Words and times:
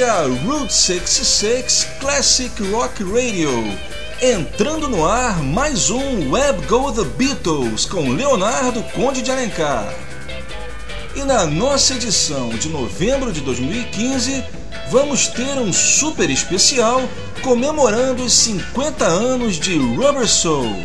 Essa 0.00 0.08
é 0.08 0.10
a 0.10 0.22
Route 0.46 0.72
66 0.72 1.86
Classic 2.00 2.62
Rock 2.70 3.04
Radio. 3.04 3.50
Entrando 4.22 4.88
no 4.88 5.06
ar 5.06 5.42
mais 5.42 5.90
um 5.90 6.32
Web 6.32 6.66
Go 6.66 6.90
The 6.90 7.04
Beatles 7.18 7.84
com 7.84 8.08
Leonardo 8.08 8.82
Conde 8.94 9.20
de 9.20 9.30
Alencar. 9.30 9.92
E 11.14 11.22
na 11.22 11.44
nossa 11.44 11.92
edição 11.92 12.48
de 12.48 12.70
novembro 12.70 13.30
de 13.30 13.42
2015, 13.42 14.42
vamos 14.90 15.26
ter 15.28 15.58
um 15.58 15.70
super 15.70 16.30
especial 16.30 17.02
comemorando 17.42 18.24
os 18.24 18.32
50 18.32 19.04
anos 19.04 19.56
de 19.56 19.76
Rubber 19.76 20.26
Soul. 20.26 20.76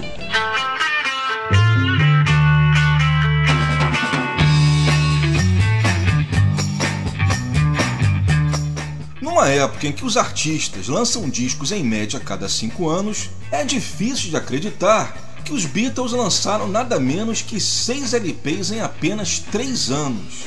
Numa 9.36 9.50
época 9.50 9.86
em 9.86 9.92
que 9.92 10.06
os 10.06 10.16
artistas 10.16 10.88
lançam 10.88 11.30
discos 11.30 11.74
em 11.74 11.84
média 11.84 12.18
a 12.18 12.24
cada 12.24 12.48
cinco 12.48 12.88
anos, 12.88 13.30
é 13.52 13.66
difícil 13.66 14.30
de 14.30 14.38
acreditar 14.38 15.14
que 15.44 15.52
os 15.52 15.66
Beatles 15.66 16.14
lançaram 16.14 16.70
nada 16.70 16.98
menos 17.02 17.42
que 17.42 17.60
seis 17.60 18.14
LPs 18.14 18.72
em 18.72 18.80
apenas 18.80 19.40
três 19.40 19.92
anos. 19.92 20.46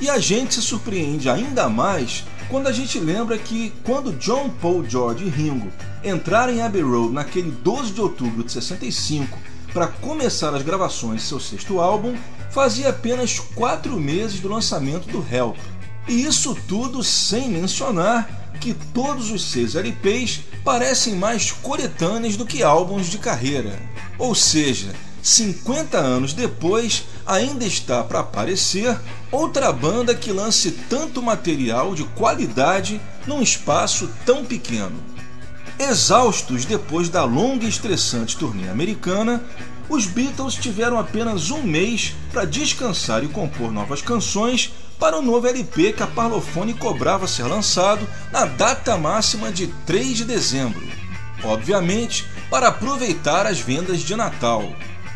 E 0.00 0.08
a 0.08 0.18
gente 0.18 0.54
se 0.54 0.62
surpreende 0.62 1.28
ainda 1.28 1.68
mais 1.68 2.24
quando 2.48 2.66
a 2.68 2.72
gente 2.72 2.98
lembra 2.98 3.36
que 3.36 3.74
quando 3.84 4.16
John, 4.16 4.48
Paul, 4.48 4.88
George 4.88 5.26
e 5.26 5.28
Ringo 5.28 5.70
entraram 6.02 6.54
em 6.54 6.62
Abbey 6.62 6.80
Road 6.80 7.12
naquele 7.12 7.50
12 7.50 7.92
de 7.92 8.00
outubro 8.00 8.42
de 8.42 8.52
65 8.52 9.38
para 9.74 9.86
começar 9.86 10.54
as 10.54 10.62
gravações 10.62 11.20
de 11.20 11.28
seu 11.28 11.38
sexto 11.38 11.78
álbum, 11.78 12.16
fazia 12.50 12.88
apenas 12.88 13.38
quatro 13.38 14.00
meses 14.00 14.40
do 14.40 14.48
lançamento 14.48 15.06
do 15.10 15.22
Help. 15.30 15.58
E 16.10 16.24
isso 16.24 16.56
tudo 16.66 17.04
sem 17.04 17.48
mencionar 17.48 18.52
que 18.60 18.74
todos 18.74 19.30
os 19.30 19.44
seis 19.44 19.76
LPs 19.76 20.40
parecem 20.64 21.14
mais 21.14 21.52
coletâneas 21.52 22.36
do 22.36 22.44
que 22.44 22.64
álbuns 22.64 23.06
de 23.06 23.16
carreira. 23.16 23.78
Ou 24.18 24.34
seja, 24.34 24.92
50 25.22 25.96
anos 25.96 26.32
depois, 26.32 27.04
ainda 27.24 27.64
está 27.64 28.02
para 28.02 28.18
aparecer 28.18 28.98
outra 29.30 29.72
banda 29.72 30.12
que 30.12 30.32
lance 30.32 30.72
tanto 30.90 31.22
material 31.22 31.94
de 31.94 32.02
qualidade 32.02 33.00
num 33.24 33.40
espaço 33.40 34.10
tão 34.26 34.44
pequeno. 34.44 35.00
Exaustos 35.78 36.64
depois 36.64 37.08
da 37.08 37.22
longa 37.22 37.66
e 37.66 37.68
estressante 37.68 38.36
turnê 38.36 38.68
americana, 38.68 39.44
os 39.88 40.06
Beatles 40.06 40.54
tiveram 40.54 40.98
apenas 40.98 41.52
um 41.52 41.62
mês 41.62 42.16
para 42.32 42.44
descansar 42.44 43.22
e 43.22 43.28
compor 43.28 43.70
novas 43.70 44.02
canções 44.02 44.72
para 45.00 45.18
o 45.18 45.22
novo 45.22 45.48
LP 45.48 45.94
que 45.94 46.02
a 46.02 46.06
Parlophone 46.06 46.74
cobrava 46.74 47.26
ser 47.26 47.44
lançado 47.44 48.06
na 48.30 48.44
data 48.44 48.98
máxima 48.98 49.50
de 49.50 49.66
3 49.86 50.18
de 50.18 50.24
dezembro. 50.26 50.86
Obviamente, 51.42 52.28
para 52.50 52.68
aproveitar 52.68 53.46
as 53.46 53.58
vendas 53.58 54.00
de 54.00 54.14
Natal. 54.14 54.62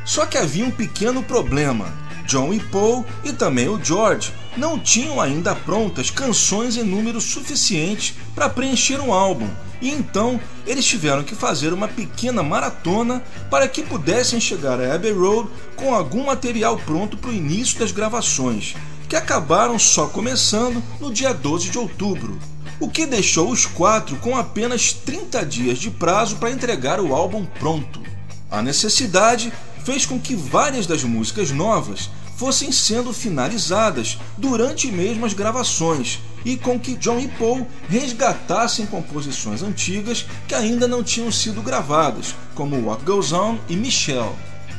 Só 0.07 0.25
que 0.25 0.39
havia 0.39 0.65
um 0.65 0.71
pequeno 0.71 1.23
problema. 1.23 1.93
John 2.27 2.55
e 2.55 2.61
Paul 2.61 3.05
e 3.23 3.33
também 3.33 3.69
o 3.69 3.83
George 3.85 4.33
não 4.57 4.79
tinham 4.79 5.21
ainda 5.21 5.55
prontas 5.55 6.11
canções 6.11 6.79
em 6.79 6.83
número 6.83 7.21
suficiente 7.21 8.17
para 8.35 8.49
preencher 8.49 8.99
um 8.99 9.13
álbum, 9.13 9.49
e 9.83 9.91
então 9.91 10.41
eles 10.67 10.87
tiveram 10.87 11.23
que 11.23 11.35
fazer 11.35 11.75
uma 11.75 11.87
pequena 11.87 12.43
maratona 12.43 13.23
para 13.51 13.69
que 13.69 13.83
pudessem 13.83 14.41
chegar 14.41 14.81
a 14.81 14.95
Abbey 14.95 15.13
Road 15.13 15.51
com 15.77 15.95
algum 15.95 16.25
material 16.25 16.79
pronto 16.79 17.19
para 17.19 17.29
o 17.29 17.35
início 17.35 17.79
das 17.79 17.93
gravações, 17.93 18.75
que 19.15 19.19
acabaram 19.19 19.79
só 19.79 20.09
começando 20.09 20.83
no 20.99 21.13
dia 21.13 21.33
12 21.33 21.71
de 21.71 21.79
outubro, 21.79 22.37
o 22.81 22.91
que 22.91 23.07
deixou 23.07 23.49
os 23.49 23.65
quatro 23.65 24.17
com 24.17 24.37
apenas 24.37 24.93
30 24.93 25.47
dias 25.47 25.79
de 25.79 25.89
prazo 25.89 26.35
para 26.35 26.51
entregar 26.51 26.99
o 26.99 27.15
álbum 27.15 27.47
pronto. 27.47 28.03
A 28.51 28.61
necessidade 28.61 29.53
fez 29.85 30.05
com 30.05 30.19
que 30.19 30.35
várias 30.35 30.85
das 30.85 31.05
músicas 31.05 31.53
novas 31.53 32.11
fossem 32.37 32.73
sendo 32.73 33.13
finalizadas 33.13 34.19
durante 34.37 34.91
mesmo 34.91 35.25
as 35.25 35.33
gravações 35.33 36.19
e 36.45 36.57
com 36.57 36.77
que 36.77 36.97
John 36.97 37.21
e 37.21 37.29
Paul 37.29 37.65
resgatassem 37.89 38.85
composições 38.85 39.63
antigas 39.63 40.27
que 40.49 40.57
ainda 40.57 40.89
não 40.89 41.05
tinham 41.05 41.31
sido 41.31 41.63
gravadas, 41.63 42.35
como 42.57 42.85
What 42.85 43.05
Goes 43.05 43.33
On 43.33 43.59
e 43.69 43.77
Michelle. 43.77 44.35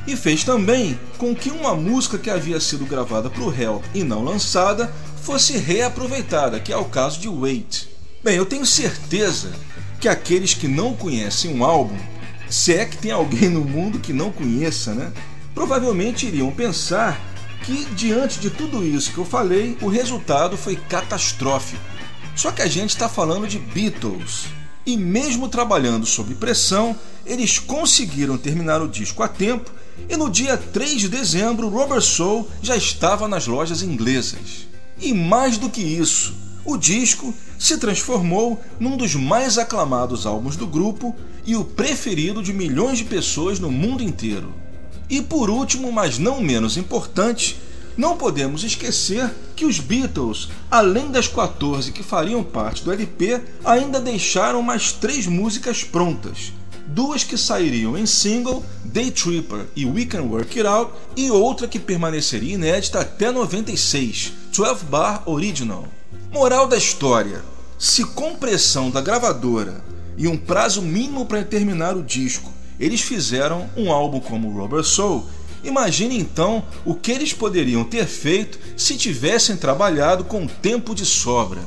E 0.07 0.15
fez 0.15 0.43
também 0.43 0.99
com 1.17 1.33
que 1.33 1.49
uma 1.49 1.75
música 1.75 2.17
que 2.17 2.29
havia 2.29 2.59
sido 2.59 2.85
gravada 2.85 3.29
para 3.29 3.43
o 3.43 3.53
Help 3.53 3.83
e 3.93 4.03
não 4.03 4.23
lançada 4.23 4.93
fosse 5.23 5.57
reaproveitada, 5.57 6.59
que 6.59 6.71
é 6.71 6.77
o 6.77 6.85
caso 6.85 7.19
de 7.19 7.27
Wait. 7.27 7.87
Bem, 8.23 8.37
eu 8.37 8.45
tenho 8.45 8.65
certeza 8.65 9.51
que 9.99 10.07
aqueles 10.07 10.53
que 10.53 10.67
não 10.67 10.93
conhecem 10.93 11.53
um 11.55 11.63
álbum, 11.65 11.97
se 12.47 12.73
é 12.73 12.85
que 12.85 12.97
tem 12.97 13.11
alguém 13.11 13.49
no 13.49 13.61
mundo 13.61 13.99
que 13.99 14.13
não 14.13 14.31
conheça, 14.31 14.93
né? 14.93 15.11
Provavelmente 15.53 16.27
iriam 16.27 16.51
pensar 16.51 17.19
que, 17.63 17.85
diante 17.95 18.39
de 18.39 18.51
tudo 18.51 18.85
isso 18.85 19.11
que 19.11 19.17
eu 19.17 19.25
falei, 19.25 19.75
o 19.81 19.87
resultado 19.87 20.55
foi 20.55 20.75
catastrófico. 20.75 21.81
Só 22.35 22.51
que 22.51 22.61
a 22.61 22.67
gente 22.67 22.91
está 22.91 23.09
falando 23.09 23.47
de 23.47 23.57
Beatles. 23.57 24.45
E 24.85 24.95
mesmo 24.95 25.49
trabalhando 25.49 26.05
sob 26.05 26.35
pressão, 26.35 26.95
eles 27.25 27.57
conseguiram 27.57 28.37
terminar 28.37 28.81
o 28.81 28.87
disco 28.87 29.23
a 29.23 29.27
tempo 29.27 29.71
e 30.07 30.15
no 30.15 30.29
dia 30.29 30.57
3 30.57 31.01
de 31.01 31.09
dezembro, 31.09 31.69
Robert 31.69 32.01
Soul 32.01 32.47
já 32.61 32.75
estava 32.75 33.27
nas 33.27 33.47
lojas 33.47 33.81
inglesas. 33.81 34.67
E 34.99 35.13
mais 35.13 35.57
do 35.57 35.69
que 35.69 35.81
isso, 35.81 36.33
o 36.63 36.77
disco 36.77 37.33
se 37.57 37.77
transformou 37.77 38.61
num 38.79 38.97
dos 38.97 39.15
mais 39.15 39.57
aclamados 39.57 40.25
álbuns 40.25 40.55
do 40.55 40.67
grupo 40.67 41.15
e 41.45 41.55
o 41.55 41.63
preferido 41.63 42.41
de 42.41 42.53
milhões 42.53 42.97
de 42.97 43.03
pessoas 43.03 43.59
no 43.59 43.71
mundo 43.71 44.03
inteiro. 44.03 44.53
E 45.09 45.21
por 45.21 45.49
último, 45.49 45.91
mas 45.91 46.17
não 46.17 46.41
menos 46.41 46.77
importante, 46.77 47.59
não 47.95 48.17
podemos 48.17 48.63
esquecer 48.63 49.31
que 49.55 49.65
os 49.65 49.79
Beatles, 49.79 50.49
além 50.69 51.11
das 51.11 51.27
14 51.27 51.91
que 51.91 52.03
fariam 52.03 52.43
parte 52.43 52.83
do 52.83 52.91
LP, 52.91 53.41
ainda 53.63 54.01
deixaram 54.01 54.61
mais 54.61 54.91
três 54.91 55.27
músicas 55.27 55.83
prontas, 55.83 56.51
duas 56.95 57.25
que 57.25 57.37
sairiam 57.37 57.97
em 57.97 58.05
single, 58.05 58.63
Day 58.85 59.11
Tripper 59.11 59.65
e 59.75 59.85
We 59.85 60.05
Can 60.05 60.21
Work 60.21 60.57
It 60.57 60.65
Out, 60.65 60.93
e 61.17 61.29
outra 61.29 61.67
que 61.67 61.77
permaneceria 61.77 62.53
inédita 62.53 63.01
até 63.01 63.29
96, 63.31 64.31
12 64.55 64.85
Bar 64.85 65.23
Original. 65.25 65.85
Moral 66.31 66.67
da 66.67 66.77
história: 66.77 67.43
se 67.77 68.05
com 68.05 68.35
pressão 68.35 68.89
da 68.89 69.01
gravadora 69.01 69.83
e 70.17 70.25
um 70.25 70.37
prazo 70.37 70.81
mínimo 70.81 71.25
para 71.25 71.43
terminar 71.43 71.97
o 71.97 72.01
disco, 72.01 72.49
eles 72.79 73.01
fizeram 73.01 73.69
um 73.75 73.91
álbum 73.91 74.21
como 74.21 74.49
Rubber 74.49 74.83
Soul, 74.83 75.25
imagine 75.65 76.17
então 76.17 76.63
o 76.85 76.95
que 76.95 77.11
eles 77.11 77.33
poderiam 77.33 77.83
ter 77.83 78.05
feito 78.05 78.57
se 78.77 78.95
tivessem 78.95 79.57
trabalhado 79.57 80.23
com 80.23 80.47
tempo 80.47 80.95
de 80.95 81.05
sobra. 81.05 81.59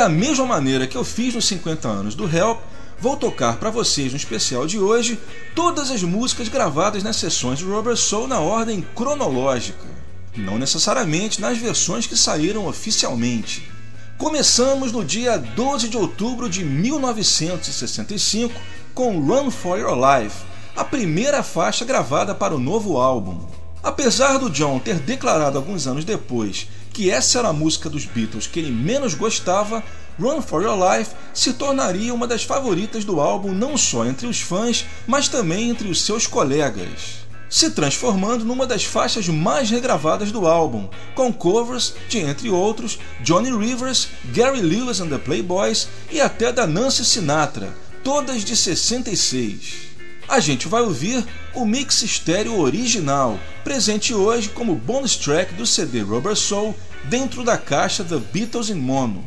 Da 0.00 0.08
mesma 0.08 0.46
maneira 0.46 0.86
que 0.86 0.96
eu 0.96 1.04
fiz 1.04 1.34
nos 1.34 1.44
50 1.44 1.86
anos 1.86 2.14
do 2.14 2.24
Help, 2.24 2.58
vou 2.98 3.18
tocar 3.18 3.58
para 3.58 3.68
vocês 3.68 4.12
no 4.12 4.16
especial 4.16 4.66
de 4.66 4.78
hoje 4.78 5.20
todas 5.54 5.90
as 5.90 6.02
músicas 6.02 6.48
gravadas 6.48 7.02
nas 7.02 7.16
sessões 7.16 7.58
de 7.58 7.66
Robert 7.66 7.98
Soul 7.98 8.26
na 8.26 8.40
ordem 8.40 8.80
cronológica, 8.94 9.86
não 10.34 10.56
necessariamente 10.56 11.38
nas 11.38 11.58
versões 11.58 12.06
que 12.06 12.16
saíram 12.16 12.66
oficialmente. 12.66 13.70
Começamos 14.16 14.90
no 14.90 15.04
dia 15.04 15.36
12 15.36 15.90
de 15.90 15.98
outubro 15.98 16.48
de 16.48 16.64
1965 16.64 18.58
com 18.94 19.20
Run 19.20 19.50
for 19.50 19.78
Your 19.78 19.98
Life, 19.98 20.38
a 20.74 20.82
primeira 20.82 21.42
faixa 21.42 21.84
gravada 21.84 22.34
para 22.34 22.54
o 22.54 22.58
novo 22.58 22.96
álbum. 22.96 23.46
Apesar 23.82 24.38
do 24.38 24.48
John 24.48 24.78
ter 24.78 24.98
declarado 24.98 25.58
alguns 25.58 25.86
anos 25.86 26.06
depois 26.06 26.68
que 26.92 27.10
essa 27.10 27.38
era 27.38 27.48
a 27.48 27.52
música 27.52 27.88
dos 27.88 28.04
Beatles 28.04 28.46
que 28.46 28.58
ele 28.58 28.70
menos 28.70 29.14
gostava, 29.14 29.82
Run 30.18 30.42
for 30.42 30.62
Your 30.62 30.76
Life 30.76 31.12
se 31.32 31.54
tornaria 31.54 32.12
uma 32.12 32.26
das 32.26 32.42
favoritas 32.42 33.04
do 33.04 33.20
álbum 33.20 33.52
não 33.52 33.76
só 33.76 34.04
entre 34.04 34.26
os 34.26 34.40
fãs, 34.40 34.84
mas 35.06 35.28
também 35.28 35.70
entre 35.70 35.88
os 35.88 36.02
seus 36.02 36.26
colegas, 36.26 37.26
se 37.48 37.70
transformando 37.70 38.44
numa 38.44 38.66
das 38.66 38.84
faixas 38.84 39.28
mais 39.28 39.70
regravadas 39.70 40.30
do 40.30 40.46
álbum, 40.46 40.88
com 41.14 41.32
covers 41.32 41.94
de, 42.08 42.18
entre 42.18 42.50
outros, 42.50 42.98
Johnny 43.22 43.50
Rivers, 43.50 44.08
Gary 44.32 44.60
Lewis 44.60 45.00
and 45.00 45.08
the 45.08 45.18
Playboys 45.18 45.88
e 46.10 46.20
até 46.20 46.52
da 46.52 46.66
Nancy 46.66 47.04
Sinatra, 47.04 47.74
todas 48.04 48.44
de 48.44 48.56
66 48.56 49.89
a 50.30 50.38
gente 50.38 50.68
vai 50.68 50.80
ouvir 50.80 51.26
o 51.52 51.66
mix 51.66 52.02
estéreo 52.02 52.60
original, 52.60 53.36
presente 53.64 54.14
hoje 54.14 54.48
como 54.48 54.76
bonus 54.76 55.16
track 55.16 55.54
do 55.54 55.66
CD 55.66 56.02
Rubber 56.02 56.36
Soul 56.36 56.72
dentro 57.04 57.42
da 57.42 57.58
caixa 57.58 58.04
The 58.04 58.18
Beatles 58.32 58.70
in 58.70 58.76
Mono. 58.76 59.24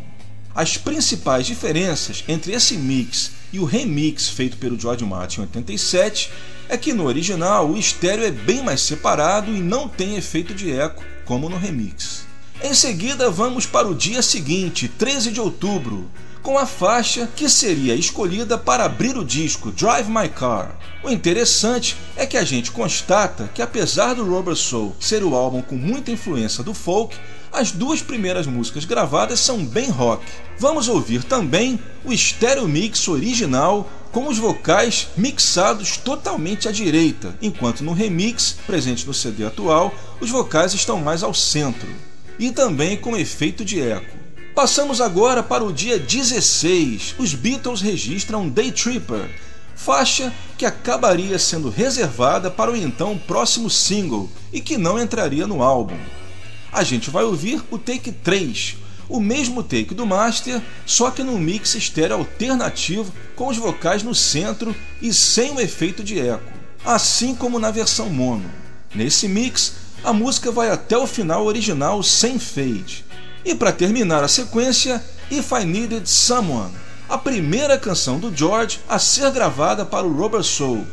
As 0.56 0.78
principais 0.78 1.46
diferenças 1.46 2.24
entre 2.26 2.54
esse 2.54 2.78
mix 2.78 3.32
e 3.52 3.60
o 3.60 3.66
remix 3.66 4.30
feito 4.30 4.56
pelo 4.56 4.80
George 4.80 5.04
Martin 5.04 5.42
em 5.42 5.44
87 5.44 6.32
é 6.70 6.78
que 6.78 6.94
no 6.94 7.04
original 7.04 7.70
o 7.70 7.78
estéreo 7.78 8.24
é 8.24 8.32
bem 8.32 8.64
mais 8.64 8.80
separado 8.80 9.52
e 9.52 9.60
não 9.60 9.90
tem 9.90 10.16
efeito 10.16 10.54
de 10.54 10.72
eco, 10.72 11.04
como 11.26 11.50
no 11.50 11.58
remix. 11.58 12.26
Em 12.64 12.74
seguida, 12.74 13.30
vamos 13.30 13.66
para 13.66 13.90
o 13.90 13.96
dia 13.96 14.22
seguinte, 14.22 14.88
13 14.88 15.32
de 15.32 15.42
outubro, 15.42 16.10
com 16.44 16.58
a 16.58 16.66
faixa 16.66 17.28
que 17.34 17.48
seria 17.48 17.96
escolhida 17.96 18.58
para 18.58 18.84
abrir 18.84 19.18
o 19.18 19.24
disco 19.24 19.72
Drive 19.72 20.10
My 20.10 20.28
Car. 20.28 20.76
O 21.02 21.10
interessante 21.10 21.96
é 22.18 22.26
que 22.26 22.36
a 22.36 22.44
gente 22.44 22.70
constata 22.70 23.50
que, 23.56 23.62
apesar 23.62 24.14
do 24.14 24.26
Rubber 24.26 24.56
Soul 24.56 24.94
ser 25.00 25.24
o 25.24 25.36
álbum 25.36 25.62
com 25.62 25.76
muita 25.76 26.12
influência 26.12 26.62
do 26.62 26.74
folk, 26.74 27.16
as 27.52 27.72
duas 27.72 28.02
primeiras 28.02 28.46
músicas 28.46 28.84
gravadas 28.84 29.40
são 29.40 29.66
bem 29.66 29.90
rock. 29.90 30.26
Vamos 30.60 30.90
ouvir 30.90 31.24
também 31.24 31.80
o 32.04 32.12
stereo 32.16 32.68
mix 32.68 33.08
original 33.08 33.90
com 34.12 34.28
os 34.28 34.38
vocais 34.38 35.08
mixados 35.16 35.96
totalmente 35.96 36.68
à 36.68 36.72
direita, 36.72 37.38
enquanto 37.42 37.84
no 37.84 37.94
remix, 37.94 38.58
presente 38.68 39.08
no 39.08 39.14
CD 39.14 39.46
atual, 39.46 39.94
os 40.20 40.30
vocais 40.30 40.74
estão 40.74 41.00
mais 41.00 41.24
ao 41.24 41.34
centro. 41.34 41.90
E 42.38 42.52
também 42.52 42.98
com 42.98 43.16
efeito 43.16 43.64
de 43.64 43.80
eco. 43.80 44.23
Passamos 44.56 45.02
agora 45.02 45.42
para 45.42 45.64
o 45.64 45.74
dia 45.74 45.98
16. 45.98 47.16
Os 47.18 47.34
Beatles 47.34 47.82
registram 47.82 48.48
Day 48.48 48.72
Tripper, 48.72 49.28
faixa 49.76 50.32
que 50.60 50.64
acabaria 50.64 51.40
sendo 51.40 51.72
reservada 51.72 52.52
para 52.52 52.72
o 52.72 52.76
então 52.76 53.18
próximo 53.18 53.68
single 53.68 54.30
e 54.52 54.62
que 54.62 54.78
não 54.78 55.00
entraria 55.00 55.48
no 55.48 55.64
álbum. 55.64 55.98
A 56.72 56.84
gente 56.84 57.10
vai 57.10 57.24
ouvir 57.24 57.64
o 57.72 57.80
take 57.80 58.12
3, 58.12 58.78
o 59.10 59.20
mesmo 59.20 59.64
take 59.64 59.96
do 59.96 60.06
master, 60.06 60.62
só 60.86 61.10
que 61.10 61.24
num 61.24 61.40
mix 61.40 61.74
estéreo 61.74 62.18
alternativo 62.18 63.12
com 63.36 63.48
os 63.48 63.58
vocais 63.58 64.04
no 64.04 64.14
centro 64.14 64.76
e 65.02 65.12
sem 65.12 65.52
o 65.52 65.60
efeito 65.60 66.04
de 66.04 66.20
eco, 66.20 66.54
assim 66.86 67.34
como 67.34 67.58
na 67.58 67.72
versão 67.72 68.08
mono. 68.08 68.50
Nesse 68.94 69.28
mix, 69.28 69.78
a 70.04 70.14
música 70.14 70.52
vai 70.52 70.70
até 70.70 70.96
o 70.96 71.08
final 71.08 71.44
original 71.44 72.04
sem 72.04 72.38
fade. 72.38 73.03
E 73.46 73.54
para 73.54 73.72
terminar 73.72 74.24
a 74.24 74.28
sequência, 74.28 75.04
If 75.30 75.52
I 75.52 75.66
Needed 75.66 76.10
Someone, 76.10 76.74
a 77.10 77.18
primeira 77.18 77.78
canção 77.78 78.18
do 78.18 78.36
George 78.36 78.80
a 78.88 78.98
ser 78.98 79.30
gravada 79.32 79.86
para 79.86 80.08
o 80.08 80.14
Rubber 80.14 80.44
Soul 80.44 80.86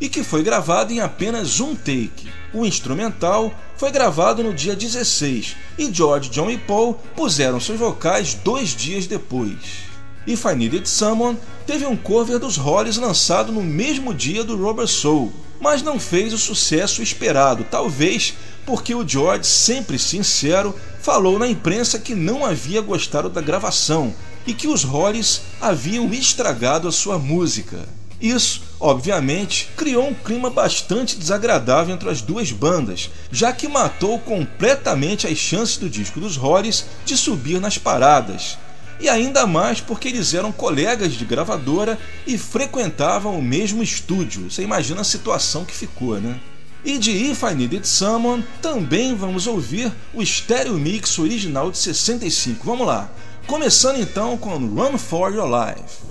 e 0.00 0.08
que 0.08 0.22
foi 0.22 0.42
gravada 0.42 0.92
em 0.92 1.00
apenas 1.00 1.60
um 1.60 1.74
take. 1.74 2.28
O 2.54 2.64
instrumental 2.64 3.52
foi 3.76 3.90
gravado 3.90 4.42
no 4.42 4.54
dia 4.54 4.74
16 4.74 5.56
e 5.76 5.92
George, 5.92 6.30
John 6.30 6.50
e 6.50 6.56
Paul 6.56 6.94
puseram 7.14 7.60
seus 7.60 7.78
vocais 7.78 8.34
dois 8.34 8.70
dias 8.70 9.06
depois. 9.06 9.88
If 10.26 10.44
I 10.44 10.54
Needed 10.54 10.88
Someone 10.88 11.38
teve 11.66 11.86
um 11.86 11.96
cover 11.96 12.38
dos 12.38 12.56
Hollies 12.56 12.96
lançado 12.96 13.52
no 13.52 13.62
mesmo 13.62 14.14
dia 14.14 14.44
do 14.44 14.56
Rubber 14.56 14.86
Soul, 14.86 15.32
mas 15.60 15.82
não 15.82 15.98
fez 15.98 16.32
o 16.32 16.38
sucesso 16.38 17.02
esperado, 17.02 17.64
talvez 17.70 18.34
porque 18.64 18.94
o 18.94 19.06
George, 19.06 19.46
sempre 19.46 19.98
sincero, 19.98 20.74
falou 21.00 21.38
na 21.38 21.48
imprensa 21.48 21.98
que 21.98 22.14
não 22.14 22.44
havia 22.44 22.82
gostado 22.82 23.30
da 23.30 23.40
gravação 23.40 24.14
e 24.46 24.52
que 24.52 24.68
os 24.68 24.84
Hollies 24.84 25.40
haviam 25.60 26.12
estragado 26.12 26.86
a 26.86 26.92
sua 26.92 27.18
música. 27.18 27.88
Isso, 28.20 28.62
obviamente, 28.80 29.70
criou 29.76 30.08
um 30.08 30.14
clima 30.14 30.50
bastante 30.50 31.16
desagradável 31.16 31.94
entre 31.94 32.10
as 32.10 32.20
duas 32.20 32.50
bandas, 32.50 33.10
já 33.30 33.52
que 33.52 33.68
matou 33.68 34.18
completamente 34.18 35.26
as 35.26 35.38
chances 35.38 35.76
do 35.76 35.88
disco 35.88 36.18
dos 36.18 36.36
Hollies 36.36 36.84
de 37.04 37.16
subir 37.16 37.60
nas 37.60 37.78
paradas. 37.78 38.58
E 39.00 39.08
ainda 39.08 39.46
mais 39.46 39.80
porque 39.80 40.08
eles 40.08 40.34
eram 40.34 40.50
colegas 40.50 41.12
de 41.12 41.24
gravadora 41.24 41.98
e 42.26 42.36
frequentavam 42.36 43.38
o 43.38 43.42
mesmo 43.42 43.82
estúdio. 43.82 44.50
Você 44.50 44.62
imagina 44.62 45.00
a 45.00 45.04
situação 45.04 45.64
que 45.64 45.74
ficou, 45.74 46.20
né? 46.20 46.38
E 46.84 46.96
de 46.98 47.10
If 47.10 47.42
I 47.42 47.54
Needed 47.54 47.86
Someone 47.86 48.44
também 48.62 49.14
vamos 49.14 49.46
ouvir 49.46 49.92
o 50.14 50.24
stereo 50.24 50.74
mix 50.74 51.18
original 51.18 51.70
de 51.70 51.78
65. 51.78 52.64
Vamos 52.64 52.86
lá. 52.86 53.08
Começando 53.46 54.00
então 54.00 54.36
com 54.36 54.56
Run 54.56 54.98
for 54.98 55.32
Your 55.32 55.48
Life. 55.48 56.08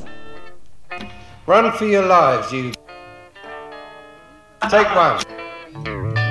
Run 1.48 1.72
for 1.78 1.86
your 1.88 2.04
lives, 2.04 2.52
you. 2.52 2.74
Take 4.70 4.90
one. 4.94 6.27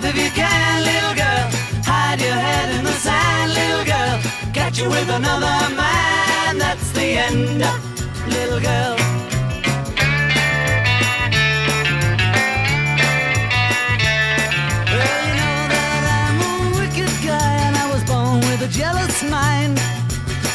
Life 0.00 0.14
if 0.14 0.24
you 0.24 0.30
can, 0.30 0.84
little 0.84 1.14
girl. 1.14 1.48
Hide 1.84 2.20
your 2.20 2.34
head 2.34 2.78
in 2.78 2.84
the 2.84 2.92
sand, 2.92 3.52
little 3.52 3.84
girl. 3.84 4.18
Catch 4.52 4.78
you 4.78 4.88
with 4.88 5.08
another 5.08 5.74
man, 5.74 6.58
that's 6.58 6.90
the 6.92 7.06
end, 7.26 7.58
little 8.28 8.60
girl. 8.60 8.96
Well, 14.92 15.20
you 15.26 15.34
know 15.40 15.58
that 15.74 16.02
I'm 16.20 16.38
a 16.48 16.54
wicked 16.78 17.14
guy 17.26 17.52
and 17.66 17.76
I 17.76 17.86
was 17.92 18.02
born 18.04 18.40
with 18.40 18.68
a 18.68 18.68
jealous 18.68 19.22
mind. 19.22 19.78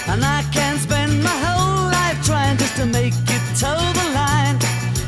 And 0.07 0.23
I 0.23 0.43
can't 0.51 0.79
spend 0.79 1.23
my 1.23 1.37
whole 1.45 1.89
life 1.91 2.23
trying 2.25 2.57
just 2.57 2.75
to 2.77 2.85
make 2.85 3.13
you 3.13 3.39
toe 3.59 3.91
the 3.99 4.07
line. 4.13 4.57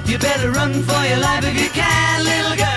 You 0.05 0.17
better 0.17 0.51
run 0.51 0.73
for 0.83 1.01
your 1.05 1.19
life 1.19 1.43
if 1.43 1.55
you 1.61 1.69
can, 1.69 2.23
little 2.23 2.57
girl. 2.57 2.76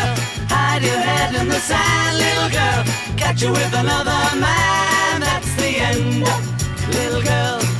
Hide 0.70 0.84
your 0.84 1.00
head 1.00 1.34
in 1.34 1.48
the 1.48 1.58
sand, 1.58 2.18
little 2.18 2.48
girl. 2.48 2.84
Catch 3.16 3.42
you 3.42 3.50
with 3.50 3.74
another 3.74 4.20
man, 4.38 5.20
that's 5.20 5.52
the 5.56 5.66
end, 5.66 6.22
little 6.94 7.22
girl. 7.22 7.79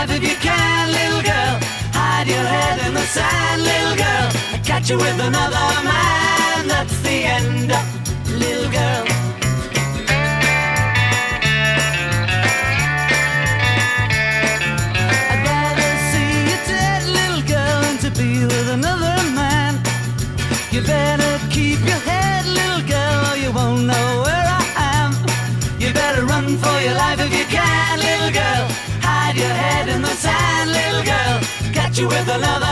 Life 0.00 0.16
if 0.16 0.22
you 0.22 0.36
can, 0.36 0.92
little 0.92 1.22
girl. 1.22 1.56
Hide 1.92 2.28
your 2.28 2.46
head 2.54 2.86
in 2.86 2.94
the 2.94 3.06
sand, 3.16 3.62
little 3.62 3.96
girl. 3.96 4.28
I 4.54 4.58
catch 4.64 4.88
you 4.90 4.96
with 4.96 5.20
another 5.20 5.68
man, 5.84 6.68
that's 6.68 7.00
the 7.02 7.16
end, 7.36 7.68
little 8.40 8.70
girl. 8.70 9.19
Catch 32.30 32.62
you 32.62 32.69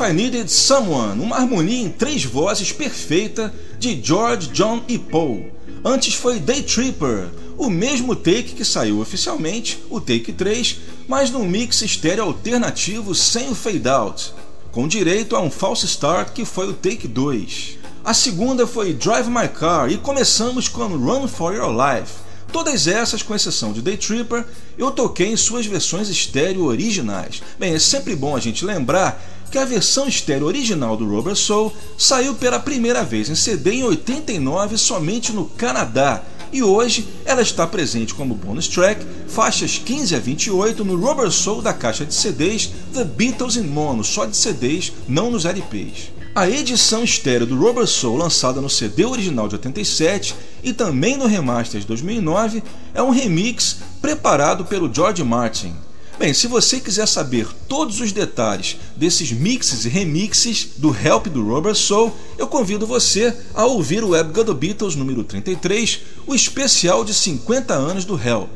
If 0.00 0.08
I 0.08 0.14
Needed 0.14 0.50
Someone, 0.50 1.20
uma 1.20 1.36
harmonia 1.36 1.82
em 1.82 1.90
três 1.90 2.24
vozes 2.24 2.72
perfeita 2.72 3.52
de 3.78 4.00
George, 4.02 4.48
John 4.48 4.82
e 4.88 4.96
Paul. 4.98 5.50
Antes 5.84 6.14
foi 6.14 6.40
Day 6.40 6.62
Tripper, 6.62 7.28
o 7.58 7.68
mesmo 7.68 8.16
take 8.16 8.54
que 8.54 8.64
saiu 8.64 8.98
oficialmente, 8.98 9.78
o 9.90 10.00
take 10.00 10.32
3, 10.32 10.78
mas 11.06 11.30
num 11.30 11.46
mix 11.46 11.82
estéreo 11.82 12.24
alternativo 12.24 13.14
sem 13.14 13.50
o 13.50 13.54
fade 13.54 13.86
out, 13.86 14.32
com 14.72 14.88
direito 14.88 15.36
a 15.36 15.40
um 15.42 15.50
false 15.50 15.84
start 15.84 16.32
que 16.32 16.46
foi 16.46 16.70
o 16.70 16.72
take 16.72 17.06
2. 17.06 17.76
A 18.02 18.14
segunda 18.14 18.66
foi 18.66 18.94
Drive 18.94 19.28
My 19.28 19.48
Car 19.48 19.92
e 19.92 19.98
começamos 19.98 20.66
com 20.66 20.86
Run 20.86 21.28
For 21.28 21.54
Your 21.54 21.72
Life. 21.72 22.30
Todas 22.50 22.88
essas, 22.88 23.22
com 23.22 23.34
exceção 23.34 23.72
de 23.72 23.82
Day 23.82 23.98
Tripper, 23.98 24.46
eu 24.78 24.90
toquei 24.90 25.28
em 25.28 25.36
suas 25.36 25.66
versões 25.66 26.08
estéreo 26.08 26.64
originais. 26.64 27.42
Bem, 27.58 27.74
é 27.74 27.78
sempre 27.78 28.16
bom 28.16 28.34
a 28.34 28.40
gente 28.40 28.64
lembrar 28.64 29.22
que 29.50 29.58
a 29.58 29.64
versão 29.64 30.06
estéreo 30.06 30.46
original 30.46 30.96
do 30.96 31.08
Rubber 31.08 31.34
Soul 31.34 31.72
saiu 31.98 32.34
pela 32.34 32.58
primeira 32.58 33.02
vez 33.02 33.28
em 33.28 33.34
CD 33.34 33.72
em 33.72 33.84
89 33.84 34.78
somente 34.78 35.32
no 35.32 35.46
Canadá 35.46 36.22
e 36.52 36.62
hoje 36.62 37.06
ela 37.24 37.42
está 37.42 37.66
presente 37.66 38.14
como 38.14 38.34
bonus 38.34 38.66
track, 38.66 39.04
faixas 39.28 39.78
15 39.78 40.16
a 40.16 40.18
28 40.18 40.84
no 40.84 40.96
Rubber 40.96 41.30
Soul 41.30 41.62
da 41.62 41.72
caixa 41.72 42.04
de 42.04 42.14
CDs 42.14 42.70
The 42.92 43.04
Beatles 43.04 43.56
in 43.56 43.62
Mono, 43.62 44.02
só 44.02 44.24
de 44.24 44.36
CDs, 44.36 44.92
não 45.08 45.30
nos 45.30 45.44
LPs. 45.44 46.10
A 46.34 46.48
edição 46.48 47.02
estéreo 47.02 47.46
do 47.46 47.56
Rubber 47.56 47.86
Soul, 47.86 48.16
lançada 48.16 48.60
no 48.60 48.70
CD 48.70 49.04
original 49.04 49.48
de 49.48 49.56
87 49.56 50.34
e 50.62 50.72
também 50.72 51.16
no 51.16 51.26
remaster 51.26 51.80
de 51.80 51.86
2009, 51.86 52.62
é 52.94 53.02
um 53.02 53.10
remix 53.10 53.78
preparado 54.00 54.64
pelo 54.64 54.92
George 54.92 55.22
Martin. 55.24 55.74
Bem, 56.20 56.34
se 56.34 56.46
você 56.46 56.78
quiser 56.78 57.08
saber 57.08 57.48
todos 57.66 57.98
os 57.98 58.12
detalhes 58.12 58.76
desses 58.94 59.32
mixes 59.32 59.86
e 59.86 59.88
remixes 59.88 60.72
do 60.76 60.94
Help 60.94 61.28
do 61.28 61.42
Rubber 61.42 61.74
Soul, 61.74 62.14
eu 62.36 62.46
convido 62.46 62.86
você 62.86 63.34
a 63.54 63.64
ouvir 63.64 64.04
o 64.04 64.10
Web 64.10 64.30
God 64.34 64.50
Beatles 64.50 64.94
número 64.94 65.24
33, 65.24 66.00
o 66.26 66.34
especial 66.34 67.06
de 67.06 67.14
50 67.14 67.72
anos 67.72 68.04
do 68.04 68.20
Help. 68.22 68.50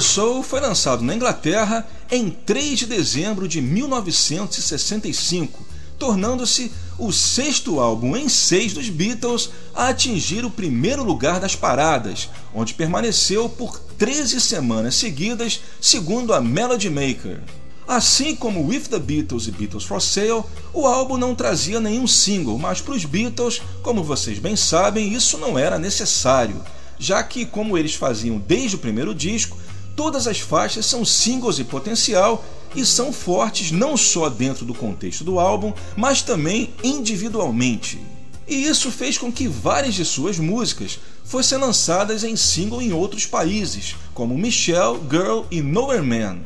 Soul 0.00 0.42
foi 0.42 0.60
lançado 0.60 1.04
na 1.04 1.14
Inglaterra 1.14 1.86
em 2.10 2.30
3 2.30 2.78
de 2.78 2.86
dezembro 2.86 3.46
de 3.46 3.60
1965, 3.60 5.62
tornando-se 5.98 6.72
o 6.98 7.12
sexto 7.12 7.78
álbum 7.78 8.16
em 8.16 8.26
seis 8.26 8.72
dos 8.72 8.88
Beatles 8.88 9.50
a 9.74 9.88
atingir 9.88 10.42
o 10.44 10.50
primeiro 10.50 11.04
lugar 11.04 11.38
das 11.38 11.54
paradas, 11.54 12.30
onde 12.54 12.72
permaneceu 12.72 13.46
por 13.46 13.78
13 13.98 14.40
semanas 14.40 14.94
seguidas, 14.94 15.60
segundo 15.80 16.32
a 16.32 16.40
Melody 16.40 16.88
Maker. 16.88 17.42
Assim 17.86 18.34
como 18.34 18.66
With 18.66 18.84
the 18.84 18.98
Beatles 18.98 19.48
e 19.48 19.50
Beatles 19.50 19.84
for 19.84 20.00
Sale, 20.00 20.44
o 20.72 20.86
álbum 20.86 21.18
não 21.18 21.34
trazia 21.34 21.78
nenhum 21.78 22.06
single, 22.06 22.58
mas 22.58 22.80
para 22.80 22.94
os 22.94 23.04
Beatles, 23.04 23.60
como 23.82 24.02
vocês 24.02 24.38
bem 24.38 24.56
sabem, 24.56 25.12
isso 25.12 25.36
não 25.36 25.58
era 25.58 25.78
necessário 25.78 26.62
já 27.00 27.22
que, 27.22 27.46
como 27.46 27.78
eles 27.78 27.94
faziam 27.94 28.38
desde 28.38 28.76
o 28.76 28.78
primeiro 28.78 29.14
disco, 29.14 29.56
todas 30.00 30.26
as 30.26 30.40
faixas 30.40 30.86
são 30.86 31.04
singles 31.04 31.58
e 31.58 31.64
potencial 31.64 32.42
e 32.74 32.86
são 32.86 33.12
fortes 33.12 33.70
não 33.70 33.98
só 33.98 34.30
dentro 34.30 34.64
do 34.64 34.72
contexto 34.72 35.22
do 35.22 35.38
álbum, 35.38 35.74
mas 35.94 36.22
também 36.22 36.72
individualmente. 36.82 38.00
E 38.48 38.64
isso 38.64 38.90
fez 38.90 39.18
com 39.18 39.30
que 39.30 39.46
várias 39.46 39.92
de 39.92 40.06
suas 40.06 40.38
músicas 40.38 40.98
fossem 41.22 41.58
lançadas 41.58 42.24
em 42.24 42.34
single 42.34 42.80
em 42.80 42.94
outros 42.94 43.26
países, 43.26 43.94
como 44.14 44.38
Michelle, 44.38 44.98
Girl 45.10 45.42
e 45.50 45.60
Nowhere 45.60 46.00
Man, 46.00 46.38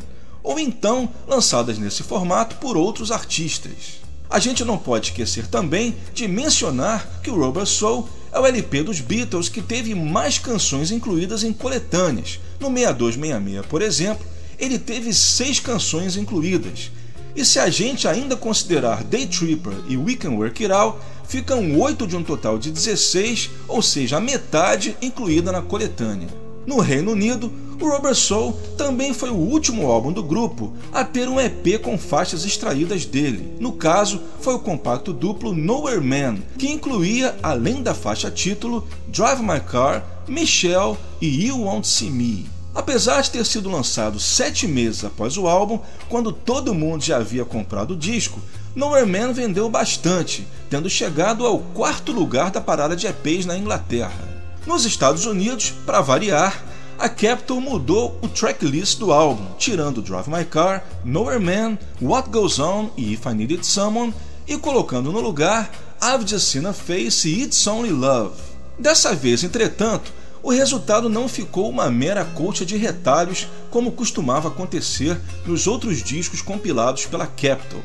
ou 0.43 0.59
então 0.59 1.09
lançadas 1.25 1.79
nesse 1.79 2.03
formato 2.03 2.57
por 2.57 2.77
outros 2.77 3.13
artistas. 3.13 4.03
A 4.29 4.41
gente 4.41 4.65
não 4.65 4.77
pode 4.77 5.11
esquecer 5.11 5.47
também 5.47 5.95
de 6.13 6.27
mencionar 6.27 7.21
que 7.23 7.31
o 7.31 7.39
Rubber 7.39 7.67
Soul 7.67 8.09
é 8.33 8.41
o 8.41 8.47
LP 8.47 8.83
dos 8.83 9.01
Beatles 9.01 9.49
que 9.49 9.63
teve 9.63 9.95
mais 9.95 10.39
canções 10.39 10.91
incluídas 10.91 11.45
em 11.45 11.53
coletâneas. 11.53 12.41
No 12.61 12.69
6266, 12.69 13.67
por 13.67 13.83
exemplo, 13.83 14.27
ele 14.59 14.79
teve 14.79 15.13
seis 15.13 15.61
canções 15.61 16.17
incluídas. 16.17 16.91
E 17.35 17.45
se 17.45 17.59
a 17.59 17.69
gente 17.69 18.07
ainda 18.07 18.37
considerar 18.37 19.03
Day 19.03 19.27
Tripper 19.27 19.75
e 19.89 19.97
We 19.97 20.15
Can 20.15 20.31
Work 20.33 20.65
It 20.65 20.73
Out, 20.73 20.99
ficam 21.27 21.79
oito 21.81 22.07
de 22.07 22.17
um 22.17 22.23
total 22.23 22.59
de 22.59 22.71
16, 22.71 23.51
ou 23.67 23.83
seja, 23.83 24.19
a 24.19 24.21
metade 24.21 24.97
incluída 25.03 25.51
na 25.51 25.61
coletânea. 25.61 26.29
No 26.65 26.79
Reino 26.79 27.13
Unido, 27.13 27.53
o 27.81 27.89
Rubber 27.89 28.15
Soul 28.15 28.53
também 28.77 29.13
foi 29.13 29.31
o 29.31 29.37
último 29.37 29.91
álbum 29.91 30.13
do 30.13 30.23
grupo 30.23 30.73
a 30.93 31.05
ter 31.05 31.29
um 31.29 31.41
EP 31.41 31.81
com 31.83 31.99
faixas 31.99 32.45
extraídas 32.45 33.05
dele. 33.05 33.57
No 33.59 33.73
caso, 33.73 34.21
foi 34.41 34.55
o 34.55 34.61
compacto 34.61 35.13
duplo 35.13 35.53
Nowhere 35.55 36.01
Man, 36.01 36.39
que 36.59 36.71
incluía, 36.71 37.37
além 37.43 37.83
da 37.83 37.95
faixa 37.95 38.31
título, 38.31 38.87
Drive 39.09 39.43
My 39.43 39.61
Car, 39.61 40.05
Michelle 40.29 40.97
e 41.21 41.47
You 41.47 41.63
Won't 41.63 41.87
See 41.87 42.11
Me. 42.11 42.47
Apesar 42.75 43.21
de 43.21 43.31
ter 43.31 43.47
sido 43.47 43.71
lançado 43.71 44.19
sete 44.19 44.67
meses 44.67 45.05
após 45.05 45.37
o 45.37 45.47
álbum, 45.47 45.79
quando 46.09 46.33
todo 46.33 46.75
mundo 46.75 47.05
já 47.05 47.19
havia 47.19 47.45
comprado 47.45 47.93
o 47.93 47.97
disco, 47.97 48.41
Nowhere 48.75 49.07
Man 49.07 49.33
vendeu 49.33 49.69
bastante, 49.69 50.45
tendo 50.69 50.91
chegado 50.91 51.47
ao 51.47 51.61
quarto 51.61 52.11
lugar 52.11 52.51
da 52.51 52.61
parada 52.61 52.97
de 52.97 53.07
EPs 53.07 53.47
na 53.47 53.57
Inglaterra. 53.57 54.29
Nos 54.67 54.85
Estados 54.85 55.25
Unidos, 55.27 55.73
para 55.87 56.01
variar, 56.01 56.65
a 56.99 57.09
Capitol 57.09 57.61
mudou 57.61 58.19
o 58.23 58.29
tracklist 58.29 58.99
do 58.99 59.13
álbum, 59.13 59.47
tirando 59.59 60.03
Drive 60.03 60.29
My 60.29 60.45
Car, 60.45 60.85
Nowhere 61.05 61.39
Man, 61.39 61.79
What 62.01 62.31
Goes 62.31 62.59
On 62.59 62.91
e 62.97 63.13
If 63.13 63.27
I 63.27 63.35
Needed 63.35 63.67
Someone, 63.67 64.15
e 64.47 64.57
colocando 64.57 65.11
no 65.11 65.21
lugar 65.21 65.71
I've 66.03 66.27
Just 66.27 66.49
Seen 66.49 66.67
a 66.67 66.73
Face 66.73 67.29
e 67.29 67.43
It's 67.43 67.67
Only 67.67 67.91
Love. 67.91 68.35
Dessa 68.79 69.15
vez, 69.15 69.43
entretanto, 69.43 70.13
o 70.43 70.51
resultado 70.51 71.09
não 71.09 71.29
ficou 71.29 71.69
uma 71.69 71.91
mera 71.91 72.25
colcha 72.25 72.67
de 72.67 72.77
retalhos 72.77 73.49
como 73.71 73.93
costumava 73.93 74.49
acontecer 74.49 75.19
nos 75.47 75.67
outros 75.67 76.03
discos 76.03 76.43
compilados 76.43 77.07
pela 77.07 77.27
Capitol, 77.27 77.81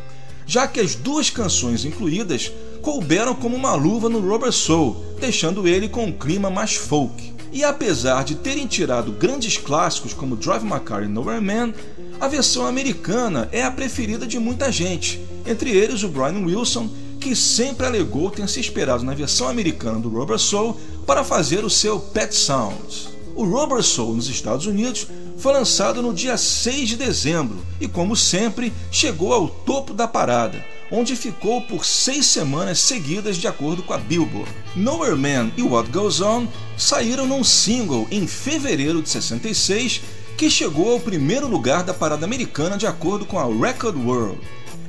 já 0.45 0.67
que 0.67 0.79
as 0.79 0.95
duas 0.95 1.29
canções 1.29 1.85
incluídas 1.85 2.51
couberam 2.81 3.33
como 3.33 3.55
uma 3.55 3.73
luva 3.75 4.09
no 4.09 4.19
Rubber 4.19 4.51
Soul, 4.51 5.03
deixando 5.19 5.67
ele 5.67 5.87
com 5.87 6.05
um 6.05 6.11
clima 6.11 6.49
mais 6.49 6.75
folk. 6.75 7.38
E 7.51 7.63
apesar 7.63 8.23
de 8.23 8.35
terem 8.35 8.67
tirado 8.67 9.11
grandes 9.11 9.57
clássicos 9.57 10.13
como 10.13 10.35
Drive 10.35 10.63
My 10.63 10.79
Car 10.79 11.03
e 11.03 11.07
Nowhere 11.07 11.41
Man, 11.41 11.73
a 12.19 12.27
versão 12.27 12.65
americana 12.65 13.49
é 13.51 13.63
a 13.63 13.71
preferida 13.71 14.27
de 14.27 14.37
muita 14.37 14.71
gente, 14.71 15.19
entre 15.45 15.71
eles 15.71 16.03
o 16.03 16.09
Brian 16.09 16.45
Wilson, 16.45 16.89
que 17.19 17.35
sempre 17.35 17.85
alegou 17.85 18.29
ter 18.29 18.47
se 18.47 18.59
esperado 18.59 19.03
na 19.03 19.13
versão 19.13 19.47
americana 19.47 19.99
do 19.99 20.09
Rubber 20.09 20.37
Soul 20.37 20.79
para 21.05 21.23
fazer 21.23 21.65
o 21.65 21.69
seu 21.69 21.99
Pet 21.99 22.35
Sounds. 22.35 23.09
O 23.35 23.43
Rubber 23.43 23.81
Soul 23.81 24.15
nos 24.15 24.29
Estados 24.29 24.65
Unidos 24.65 25.07
foi 25.37 25.53
lançado 25.53 26.01
no 26.01 26.13
dia 26.13 26.37
6 26.37 26.89
de 26.89 26.97
dezembro 26.97 27.57
e, 27.79 27.87
como 27.87 28.15
sempre, 28.15 28.71
chegou 28.91 29.33
ao 29.33 29.47
topo 29.47 29.93
da 29.93 30.07
parada, 30.07 30.63
onde 30.91 31.15
ficou 31.15 31.61
por 31.61 31.85
seis 31.85 32.25
semanas 32.25 32.79
seguidas 32.79 33.37
de 33.37 33.47
acordo 33.47 33.83
com 33.83 33.93
a 33.93 33.97
Billboard. 33.97 34.51
Nowhere 34.75 35.15
Man 35.15 35.51
e 35.57 35.61
What 35.61 35.91
Goes 35.91 36.21
On 36.21 36.47
saíram 36.77 37.27
num 37.27 37.43
single 37.43 38.07
em 38.11 38.25
fevereiro 38.27 39.01
de 39.01 39.09
66 39.09 40.01
que 40.37 40.49
chegou 40.49 40.93
ao 40.93 40.99
primeiro 40.99 41.47
lugar 41.47 41.83
da 41.83 41.93
parada 41.93 42.25
americana 42.25 42.77
de 42.77 42.87
acordo 42.87 43.25
com 43.25 43.37
a 43.37 43.45
Record 43.45 43.97
World. 43.97 44.39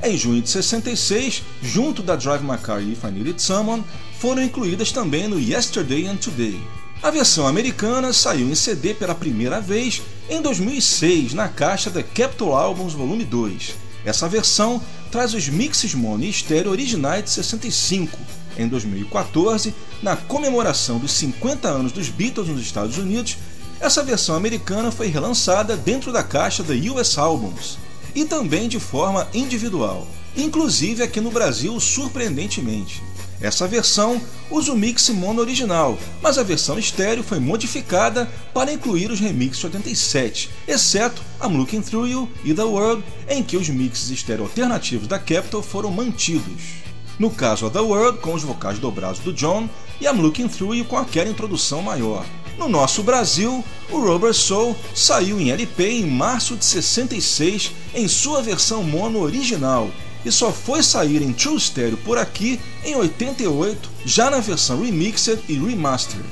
Em 0.02 0.16
junho 0.16 0.40
de 0.40 0.48
66, 0.48 1.42
junto 1.60 2.02
da 2.02 2.16
Drive 2.16 2.42
My 2.42 2.56
Car 2.56 2.80
e 2.80 2.92
If 2.92 3.04
I 3.04 3.10
Needed 3.10 3.42
Someone, 3.42 3.84
foram 4.18 4.42
incluídas 4.42 4.92
também 4.92 5.28
no 5.28 5.38
Yesterday 5.38 6.06
and 6.06 6.16
Today. 6.16 6.58
A 7.02 7.10
versão 7.10 7.46
americana 7.46 8.12
saiu 8.12 8.50
em 8.50 8.54
CD 8.54 8.94
pela 8.94 9.14
primeira 9.14 9.60
vez 9.60 10.02
em 10.28 10.40
2006 10.40 11.34
na 11.34 11.48
caixa 11.48 11.90
da 11.90 12.02
Capitol 12.02 12.54
Albums 12.54 12.92
Volume 12.92 13.24
2. 13.24 13.89
Essa 14.04 14.28
versão 14.28 14.80
traz 15.10 15.34
os 15.34 15.48
mixes 15.48 15.94
mono 15.94 16.24
e 16.24 16.30
estéreo 16.30 16.70
originais 16.70 17.24
de 17.24 17.30
65. 17.30 18.18
Em 18.56 18.66
2014, 18.66 19.74
na 20.02 20.16
comemoração 20.16 20.98
dos 20.98 21.12
50 21.12 21.68
anos 21.68 21.92
dos 21.92 22.08
Beatles 22.08 22.48
nos 22.48 22.60
Estados 22.60 22.98
Unidos, 22.98 23.36
essa 23.80 24.02
versão 24.02 24.34
americana 24.36 24.90
foi 24.90 25.06
relançada 25.06 25.76
dentro 25.76 26.12
da 26.12 26.22
caixa 26.22 26.62
da 26.62 26.74
US 26.74 27.16
Albums 27.16 27.78
e 28.14 28.24
também 28.24 28.68
de 28.68 28.78
forma 28.78 29.28
individual, 29.32 30.06
inclusive 30.36 31.02
aqui 31.02 31.20
no 31.20 31.30
Brasil, 31.30 31.78
surpreendentemente. 31.80 33.02
Essa 33.40 33.66
versão 33.66 34.20
usa 34.50 34.72
o 34.72 34.76
mix 34.76 35.08
mono 35.08 35.40
original, 35.40 35.98
mas 36.20 36.36
a 36.36 36.42
versão 36.42 36.78
estéreo 36.78 37.24
foi 37.24 37.40
modificada 37.40 38.28
para 38.52 38.72
incluir 38.72 39.10
os 39.10 39.18
remixes 39.18 39.64
87, 39.64 40.50
exceto 40.68 41.22
I'm 41.42 41.56
Looking 41.56 41.80
Through 41.80 42.08
You 42.08 42.28
e 42.44 42.52
The 42.52 42.64
World, 42.64 43.02
em 43.28 43.42
que 43.42 43.56
os 43.56 43.68
mixes 43.70 44.10
estéreo 44.10 44.44
alternativos 44.44 45.08
da 45.08 45.18
Capitol 45.18 45.62
foram 45.62 45.90
mantidos. 45.90 46.80
No 47.18 47.30
caso 47.30 47.66
of 47.66 47.72
The 47.72 47.80
World, 47.80 48.18
com 48.18 48.34
os 48.34 48.42
vocais 48.42 48.78
dobrados 48.78 49.20
do 49.20 49.32
John, 49.32 49.68
e 50.00 50.04
I'm 50.04 50.20
Looking 50.20 50.48
Through 50.48 50.74
You 50.74 50.84
com 50.84 50.98
aquela 50.98 51.30
introdução 51.30 51.80
maior. 51.80 52.26
No 52.58 52.68
nosso 52.68 53.02
Brasil, 53.02 53.64
o 53.90 54.00
Rubber 54.00 54.34
Soul 54.34 54.76
saiu 54.94 55.40
em 55.40 55.50
LP 55.50 55.88
em 55.88 56.06
março 56.06 56.56
de 56.56 56.64
66 56.64 57.72
em 57.94 58.06
sua 58.06 58.42
versão 58.42 58.82
mono 58.82 59.20
original 59.20 59.90
e 60.24 60.30
só 60.30 60.52
foi 60.52 60.82
sair 60.82 61.22
em 61.22 61.32
True 61.32 61.58
Stereo 61.58 61.96
por 61.98 62.18
aqui 62.18 62.60
em 62.84 62.94
88, 62.94 63.90
já 64.04 64.30
na 64.30 64.38
versão 64.38 64.82
remixed 64.82 65.38
e 65.48 65.54
remastered. 65.54 66.24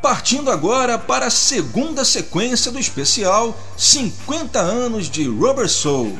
Partindo 0.00 0.50
agora 0.50 0.98
para 0.98 1.26
a 1.26 1.30
segunda 1.30 2.04
sequência 2.04 2.72
do 2.72 2.78
especial 2.78 3.58
50 3.76 4.58
anos 4.58 5.10
de 5.10 5.28
Rubber 5.28 5.68
Soul. 5.68 6.18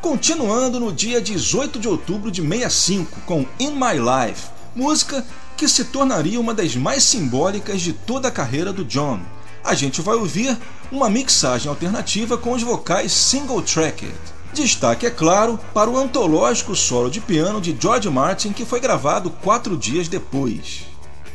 Continuando 0.00 0.80
no 0.80 0.92
dia 0.92 1.20
18 1.20 1.78
de 1.78 1.88
outubro 1.88 2.30
de 2.30 2.40
65 2.40 3.20
com 3.26 3.44
In 3.58 3.72
My 3.72 3.98
Life, 3.98 4.48
música 4.74 5.24
que 5.58 5.68
se 5.68 5.86
tornaria 5.86 6.40
uma 6.40 6.54
das 6.54 6.76
mais 6.76 7.02
simbólicas 7.02 7.80
de 7.80 7.92
toda 7.92 8.28
a 8.28 8.30
carreira 8.30 8.72
do 8.72 8.84
John. 8.84 9.18
A 9.64 9.74
gente 9.74 10.00
vai 10.00 10.14
ouvir 10.14 10.56
uma 10.90 11.10
mixagem 11.10 11.68
alternativa 11.68 12.38
com 12.38 12.52
os 12.52 12.62
vocais 12.62 13.10
single 13.10 13.60
tracked. 13.60 14.14
Destaque, 14.54 15.04
é 15.04 15.10
claro, 15.10 15.58
para 15.74 15.90
o 15.90 15.98
antológico 15.98 16.76
solo 16.76 17.10
de 17.10 17.20
piano 17.20 17.60
de 17.60 17.76
George 17.78 18.08
Martin 18.08 18.52
que 18.52 18.64
foi 18.64 18.78
gravado 18.78 19.30
quatro 19.30 19.76
dias 19.76 20.06
depois. 20.06 20.86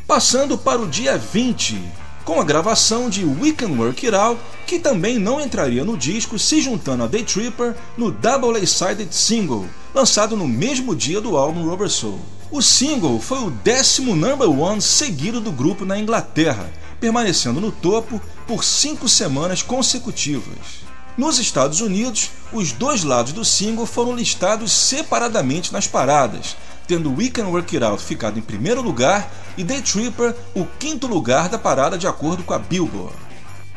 Passando 0.07 0.57
para 0.57 0.81
o 0.81 0.87
dia 0.87 1.17
20, 1.17 1.83
com 2.25 2.39
a 2.39 2.43
gravação 2.43 3.09
de 3.09 3.25
We 3.25 3.51
Can 3.51 3.71
Work 3.77 4.05
It 4.05 4.15
Out, 4.15 4.39
que 4.65 4.79
também 4.79 5.19
não 5.19 5.41
entraria 5.41 5.83
no 5.83 5.97
disco, 5.97 6.39
se 6.39 6.61
juntando 6.61 7.03
a 7.03 7.07
Day 7.07 7.23
Tripper 7.23 7.75
no 7.97 8.11
Double 8.11 8.61
A-Sided 8.61 9.13
Single, 9.13 9.67
lançado 9.93 10.37
no 10.37 10.47
mesmo 10.47 10.95
dia 10.95 11.19
do 11.19 11.37
álbum 11.37 11.67
Rubber 11.67 11.89
Soul. 11.89 12.19
O 12.49 12.61
single 12.61 13.19
foi 13.19 13.39
o 13.39 13.49
décimo 13.49 14.15
number 14.15 14.49
one 14.49 14.81
seguido 14.81 15.41
do 15.41 15.51
grupo 15.51 15.85
na 15.85 15.97
Inglaterra, 15.97 16.71
permanecendo 16.99 17.59
no 17.59 17.71
topo 17.71 18.21
por 18.47 18.63
cinco 18.63 19.09
semanas 19.09 19.61
consecutivas. 19.61 20.83
Nos 21.17 21.37
Estados 21.37 21.81
Unidos, 21.81 22.29
os 22.51 22.71
dois 22.71 23.03
lados 23.03 23.33
do 23.33 23.43
single 23.45 23.85
foram 23.85 24.15
listados 24.15 24.71
separadamente 24.71 25.71
nas 25.71 25.85
paradas, 25.85 26.55
tendo 26.87 27.13
We 27.15 27.29
Can 27.29 27.47
Work 27.47 27.75
It 27.75 27.85
Out 27.85 28.03
ficado 28.03 28.37
em 28.37 28.41
primeiro 28.41 28.81
lugar 28.81 29.31
e 29.57 29.63
Day 29.63 29.81
Tripper 29.81 30.35
o 30.55 30.65
quinto 30.79 31.07
lugar 31.07 31.49
da 31.49 31.57
parada 31.57 31.97
de 31.97 32.07
acordo 32.07 32.43
com 32.43 32.53
a 32.53 32.59
Billboard. 32.59 33.15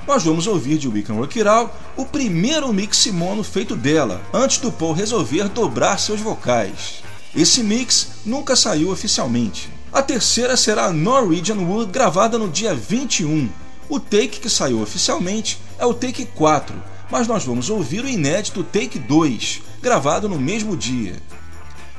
Nós 0.07 0.23
vamos 0.23 0.47
ouvir 0.47 0.79
de 0.79 0.89
We 0.89 1.03
Can 1.03 1.15
Work 1.15 1.39
It 1.39 1.49
Out 1.49 1.73
o 1.97 2.05
primeiro 2.05 2.73
mix 2.73 3.07
mono 3.07 3.43
feito 3.43 3.75
dela, 3.75 4.23
antes 4.33 4.59
do 4.59 4.71
Paul 4.71 4.93
resolver 4.93 5.49
dobrar 5.49 5.99
seus 5.99 6.21
vocais. 6.21 7.03
Esse 7.35 7.63
mix 7.63 8.09
nunca 8.25 8.55
saiu 8.55 8.91
oficialmente. 8.91 9.69
A 9.93 10.03
terceira 10.03 10.57
será 10.57 10.93
Norwegian 10.93 11.57
Wood, 11.57 11.91
gravada 11.91 12.39
no 12.39 12.49
dia 12.49 12.75
21. 12.75 13.49
O 13.89 13.99
take 13.99 14.41
que 14.41 14.51
saiu 14.51 14.81
oficialmente 14.81 15.59
é 15.79 15.87
o 15.87 15.95
take 15.95 16.25
4, 16.25 16.75
mas 17.11 17.27
nós 17.27 17.45
vamos 17.45 17.69
ouvir 17.69 18.05
o 18.05 18.09
inédito 18.09 18.63
take 18.65 18.99
2, 18.99 19.63
gravado 19.83 20.29
no 20.29 20.39
mesmo 20.39 20.77
dia. 20.77 21.15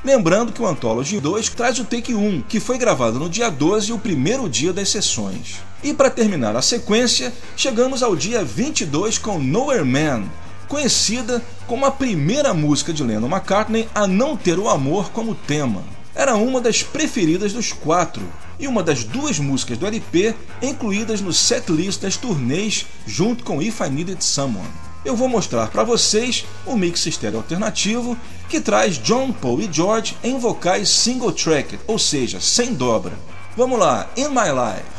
Lembrando 0.04 0.52
que 0.52 0.62
o 0.62 0.66
Anthology 0.66 1.18
2 1.18 1.48
traz 1.50 1.78
o 1.80 1.84
Take 1.84 2.14
1, 2.14 2.42
que 2.42 2.60
foi 2.60 2.78
gravado 2.78 3.18
no 3.18 3.28
dia 3.28 3.50
12 3.50 3.90
e 3.90 3.92
o 3.92 3.98
primeiro 3.98 4.48
dia 4.48 4.72
das 4.72 4.90
sessões. 4.90 5.56
E 5.82 5.92
para 5.92 6.08
terminar 6.08 6.54
a 6.54 6.62
sequência, 6.62 7.32
chegamos 7.56 8.00
ao 8.00 8.14
dia 8.14 8.44
22 8.44 9.18
com 9.18 9.40
Nowhere 9.40 9.84
Man, 9.84 10.24
conhecida 10.68 11.42
como 11.66 11.84
a 11.84 11.90
primeira 11.90 12.54
música 12.54 12.92
de 12.92 13.02
Lennon 13.02 13.26
McCartney 13.28 13.88
a 13.92 14.06
não 14.06 14.36
ter 14.36 14.58
o 14.58 14.68
amor 14.68 15.10
como 15.10 15.34
tema. 15.34 15.82
Era 16.14 16.36
uma 16.36 16.60
das 16.60 16.80
preferidas 16.82 17.52
dos 17.52 17.72
quatro 17.72 18.22
e 18.58 18.68
uma 18.68 18.84
das 18.84 19.02
duas 19.02 19.40
músicas 19.40 19.78
do 19.78 19.86
LP 19.86 20.32
incluídas 20.62 21.20
no 21.20 21.32
setlist 21.32 22.00
das 22.02 22.16
turnês 22.16 22.86
junto 23.04 23.42
com 23.42 23.60
If 23.60 23.80
I 23.80 23.90
Needed 23.90 24.24
Someone. 24.24 24.87
Eu 25.04 25.16
vou 25.16 25.28
mostrar 25.28 25.68
para 25.68 25.84
vocês 25.84 26.44
o 26.66 26.76
mix 26.76 27.06
estéreo 27.06 27.38
alternativo 27.38 28.16
que 28.48 28.60
traz 28.60 28.98
John, 28.98 29.32
Paul 29.32 29.60
e 29.60 29.68
George 29.70 30.16
em 30.22 30.38
vocais 30.38 30.88
single 30.88 31.32
track, 31.32 31.78
ou 31.86 31.98
seja, 31.98 32.40
sem 32.40 32.74
dobra. 32.74 33.18
Vamos 33.56 33.78
lá, 33.78 34.08
In 34.16 34.28
My 34.28 34.50
Life. 34.50 34.98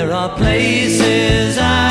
on 0.00 0.36
talking 0.36 0.98
till 0.98 1.60
I 1.60 1.87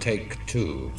take 0.00 0.44
two. 0.46 0.90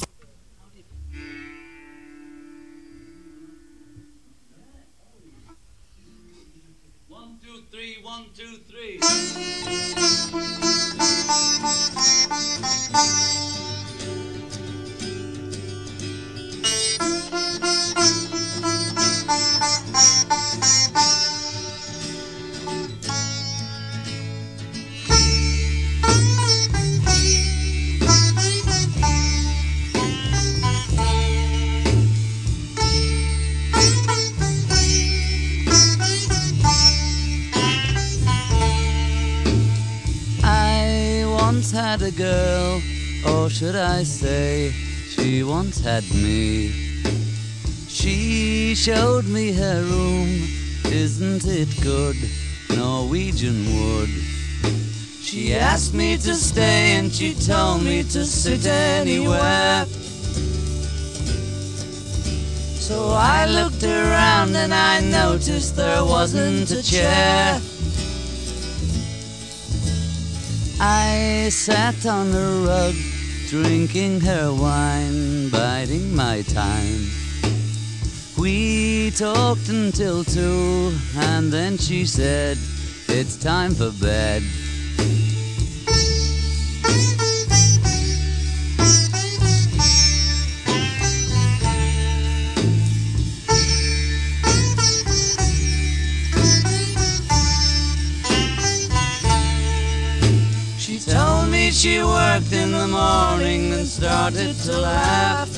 had 45.82 46.04
me. 46.14 46.68
She 47.88 48.74
showed 48.76 49.26
me 49.26 49.52
her 49.52 49.82
room, 49.82 50.46
isn't 50.86 51.44
it 51.44 51.68
good? 51.82 52.16
Norwegian 52.76 53.64
wood. 53.66 54.08
She 55.20 55.54
asked 55.54 55.92
me 55.92 56.16
to 56.18 56.34
stay 56.34 56.92
and 56.98 57.10
she 57.10 57.34
told 57.34 57.82
me 57.82 58.04
to 58.04 58.24
sit 58.24 58.64
anywhere. 58.64 59.84
So 62.78 63.10
I 63.10 63.46
looked 63.46 63.82
around 63.82 64.54
and 64.54 64.72
I 64.72 65.00
noticed 65.00 65.74
there 65.74 66.04
wasn't 66.04 66.70
a 66.70 66.82
chair. 66.82 67.60
I 70.80 71.48
sat 71.50 72.06
on 72.06 72.30
the 72.30 72.66
rug 72.68 73.11
drinking 73.52 74.18
her 74.18 74.50
wine, 74.50 75.50
biding 75.50 76.16
my 76.16 76.40
time. 76.40 77.04
We 78.38 79.10
talked 79.10 79.68
until 79.68 80.24
two, 80.24 80.96
and 81.14 81.52
then 81.52 81.76
she 81.76 82.06
said, 82.06 82.56
It's 83.08 83.36
time 83.36 83.74
for 83.74 83.90
bed. 83.90 84.42
she 101.82 101.98
worked 101.98 102.52
in 102.52 102.70
the 102.70 102.86
morning 102.86 103.72
and 103.72 103.84
started 103.84 104.54
to 104.54 104.78
laugh. 104.78 105.50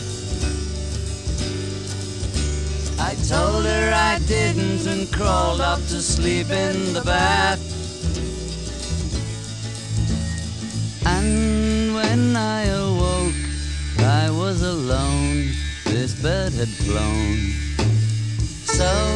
I 2.98 3.14
told 3.28 3.66
her 3.66 3.92
I 3.94 4.18
didn't 4.20 4.86
and 4.86 5.12
crawled 5.12 5.60
up 5.60 5.80
to 5.80 6.00
sleep 6.00 6.48
in 6.48 6.94
the 6.94 7.02
bath. 7.02 7.60
And 11.04 11.94
when 11.94 12.34
I 12.34 12.68
awoke, 12.68 13.44
I 13.98 14.30
was 14.30 14.62
alone. 14.62 15.52
This 15.84 16.14
bird 16.22 16.54
had 16.54 16.68
flown. 16.68 17.36
So 18.64 19.13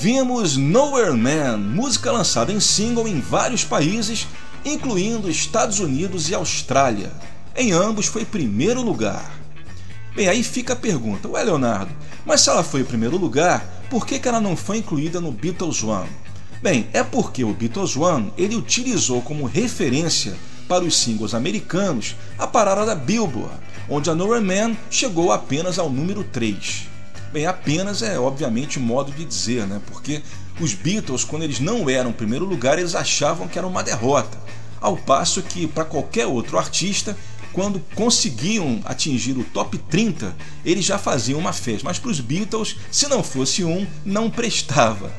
ouvimos 0.00 0.56
Nowhere 0.56 1.14
Man, 1.14 1.58
música 1.58 2.10
lançada 2.10 2.50
em 2.50 2.58
single 2.58 3.06
em 3.06 3.20
vários 3.20 3.64
países, 3.64 4.26
incluindo 4.64 5.30
Estados 5.30 5.78
Unidos 5.78 6.30
e 6.30 6.34
Austrália. 6.34 7.12
Em 7.54 7.72
ambos 7.72 8.06
foi 8.06 8.24
primeiro 8.24 8.80
lugar. 8.80 9.30
Bem, 10.16 10.26
aí 10.26 10.42
fica 10.42 10.72
a 10.72 10.76
pergunta, 10.76 11.28
ué 11.28 11.44
Leonardo, 11.44 11.94
mas 12.24 12.40
se 12.40 12.48
ela 12.48 12.62
foi 12.62 12.82
primeiro 12.82 13.18
lugar, 13.18 13.84
por 13.90 14.06
que, 14.06 14.18
que 14.18 14.26
ela 14.26 14.40
não 14.40 14.56
foi 14.56 14.78
incluída 14.78 15.20
no 15.20 15.30
Beatles 15.30 15.84
One? 15.84 16.08
Bem, 16.62 16.88
é 16.94 17.04
porque 17.04 17.44
o 17.44 17.52
Beatles 17.52 17.94
One 17.94 18.32
ele 18.38 18.56
utilizou 18.56 19.20
como 19.20 19.44
referência 19.44 20.34
para 20.66 20.82
os 20.82 20.96
singles 20.96 21.34
americanos 21.34 22.16
a 22.38 22.46
parada 22.46 22.86
da 22.86 22.94
Billboard, 22.94 23.52
onde 23.86 24.08
a 24.08 24.14
Nowhere 24.14 24.42
Man 24.42 24.74
chegou 24.90 25.30
apenas 25.30 25.78
ao 25.78 25.90
número 25.90 26.24
3. 26.24 26.89
Bem, 27.32 27.46
apenas 27.46 28.02
é 28.02 28.18
obviamente 28.18 28.80
modo 28.80 29.12
de 29.12 29.24
dizer, 29.24 29.66
né? 29.66 29.80
Porque 29.86 30.20
os 30.60 30.74
Beatles, 30.74 31.22
quando 31.22 31.44
eles 31.44 31.60
não 31.60 31.88
eram 31.88 32.12
primeiro 32.12 32.44
lugar, 32.44 32.78
eles 32.78 32.94
achavam 32.94 33.46
que 33.46 33.56
era 33.56 33.66
uma 33.66 33.82
derrota. 33.82 34.36
Ao 34.80 34.96
passo 34.96 35.42
que, 35.42 35.66
para 35.66 35.84
qualquer 35.84 36.26
outro 36.26 36.58
artista, 36.58 37.16
quando 37.52 37.80
conseguiam 37.94 38.80
atingir 38.84 39.36
o 39.38 39.44
top 39.44 39.78
30, 39.78 40.36
eles 40.64 40.84
já 40.84 40.98
faziam 40.98 41.38
uma 41.38 41.52
festa. 41.52 41.84
Mas 41.84 41.98
para 41.98 42.10
os 42.10 42.20
Beatles, 42.20 42.76
se 42.90 43.06
não 43.08 43.22
fosse 43.22 43.62
um, 43.62 43.86
não 44.04 44.28
prestava. 44.28 45.12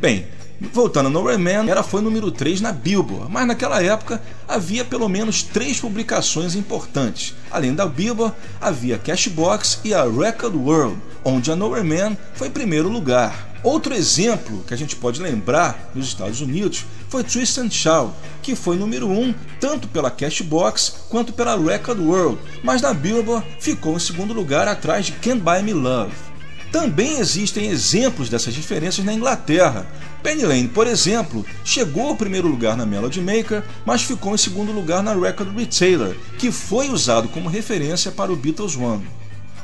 Bem, 0.00 0.26
Voltando 0.72 1.10
no 1.10 1.22
Man, 1.22 1.68
ela 1.68 1.82
foi 1.82 2.00
número 2.00 2.30
3 2.30 2.60
na 2.60 2.72
Billboard, 2.72 3.30
mas 3.30 3.46
naquela 3.46 3.82
época 3.82 4.22
havia 4.46 4.84
pelo 4.84 5.08
menos 5.08 5.42
três 5.42 5.80
publicações 5.80 6.54
importantes. 6.54 7.34
Além 7.50 7.74
da 7.74 7.86
Billboard, 7.86 8.34
havia 8.60 8.98
Cashbox 8.98 9.80
e 9.84 9.92
a 9.94 10.04
Record 10.04 10.54
World, 10.54 10.96
onde 11.24 11.50
a 11.50 11.56
Nowhere 11.56 11.84
Man 11.84 12.16
foi 12.34 12.50
primeiro 12.50 12.88
lugar. 12.88 13.54
Outro 13.62 13.94
exemplo 13.94 14.62
que 14.66 14.74
a 14.74 14.76
gente 14.76 14.94
pode 14.94 15.22
lembrar 15.22 15.90
nos 15.94 16.06
Estados 16.06 16.42
Unidos 16.42 16.84
foi 17.08 17.24
Tristan 17.24 17.70
Shaw, 17.70 18.14
que 18.42 18.54
foi 18.54 18.76
número 18.76 19.08
1 19.08 19.20
um, 19.22 19.34
tanto 19.58 19.88
pela 19.88 20.10
Cashbox 20.10 21.06
quanto 21.08 21.32
pela 21.32 21.56
Record 21.56 21.98
World, 21.98 22.38
mas 22.62 22.82
na 22.82 22.92
Billboard 22.92 23.46
ficou 23.58 23.96
em 23.96 24.00
segundo 24.00 24.34
lugar 24.34 24.68
atrás 24.68 25.06
de 25.06 25.12
Can't 25.12 25.40
Buy 25.40 25.62
Me 25.62 25.72
Love. 25.72 26.33
Também 26.74 27.20
existem 27.20 27.68
exemplos 27.68 28.28
dessas 28.28 28.52
diferenças 28.52 29.04
na 29.04 29.12
Inglaterra. 29.12 29.86
Penny 30.24 30.42
Lane, 30.42 30.66
por 30.66 30.88
exemplo, 30.88 31.46
chegou 31.64 32.08
ao 32.08 32.16
primeiro 32.16 32.48
lugar 32.48 32.76
na 32.76 32.84
Melody 32.84 33.20
Maker, 33.20 33.62
mas 33.86 34.02
ficou 34.02 34.34
em 34.34 34.38
segundo 34.38 34.72
lugar 34.72 35.00
na 35.00 35.14
Record 35.14 35.56
Retailer, 35.56 36.16
que 36.36 36.50
foi 36.50 36.90
usado 36.90 37.28
como 37.28 37.48
referência 37.48 38.10
para 38.10 38.32
o 38.32 38.36
Beatles 38.36 38.74
One. 38.74 39.06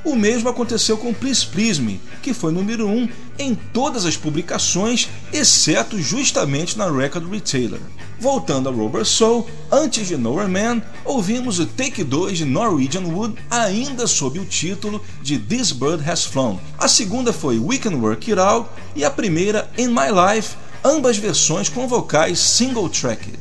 O 0.05 0.15
mesmo 0.15 0.49
aconteceu 0.49 0.97
com 0.97 1.13
Please 1.13 1.45
Please 1.45 1.83
Me, 1.83 2.01
que 2.23 2.33
foi 2.33 2.53
número 2.53 2.87
1 2.87 2.97
um 2.97 3.09
em 3.41 3.57
todas 3.57 4.07
as 4.07 4.17
publicações, 4.17 5.09
exceto 5.33 6.01
justamente 6.01 6.79
na 6.79 6.89
Record 6.89 7.29
Retailer. 7.29 7.81
Voltando 8.21 8.69
a 8.69 8.73
Rubber 8.73 9.07
Soul, 9.07 9.47
antes 9.73 10.07
de 10.07 10.17
Nowhere 10.19 10.47
Man, 10.47 10.83
ouvimos 11.07 11.59
o 11.59 11.65
Take 11.65 12.05
2 12.05 12.37
de 12.37 12.45
Norwegian 12.45 13.05
Wood, 13.05 13.35
ainda 13.51 14.07
sob 14.07 14.39
o 14.39 14.45
título 14.45 15.03
de 15.23 15.39
This 15.39 15.73
Bird 15.73 16.07
Has 16.07 16.27
Flown. 16.27 16.61
A 16.79 16.87
segunda 16.87 17.33
foi 17.33 17.59
We 17.59 17.79
Can 17.79 17.95
Work 17.95 18.31
It 18.31 18.39
Out 18.39 18.69
e 18.95 19.07
a 19.07 19.11
primeira 19.11 19.71
In 19.79 19.89
My 19.89 20.11
Life, 20.13 20.55
ambas 20.85 21.17
versões 21.17 21.71
com 21.71 21.89
vocais 21.89 22.39
single-tracked. 22.39 23.41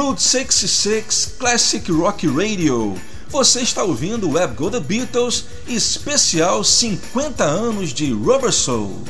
Route 0.00 0.22
66 0.22 1.34
Classic 1.38 1.92
Rock 1.92 2.26
Radio. 2.26 2.98
Você 3.28 3.60
está 3.60 3.84
ouvindo 3.84 4.26
o 4.26 4.32
Web 4.32 4.54
Go 4.54 4.70
The 4.70 4.80
Beatles, 4.80 5.44
especial 5.68 6.64
50 6.64 7.44
anos 7.44 7.92
de 7.92 8.10
Rubber 8.10 8.50
Soul. 8.50 9.04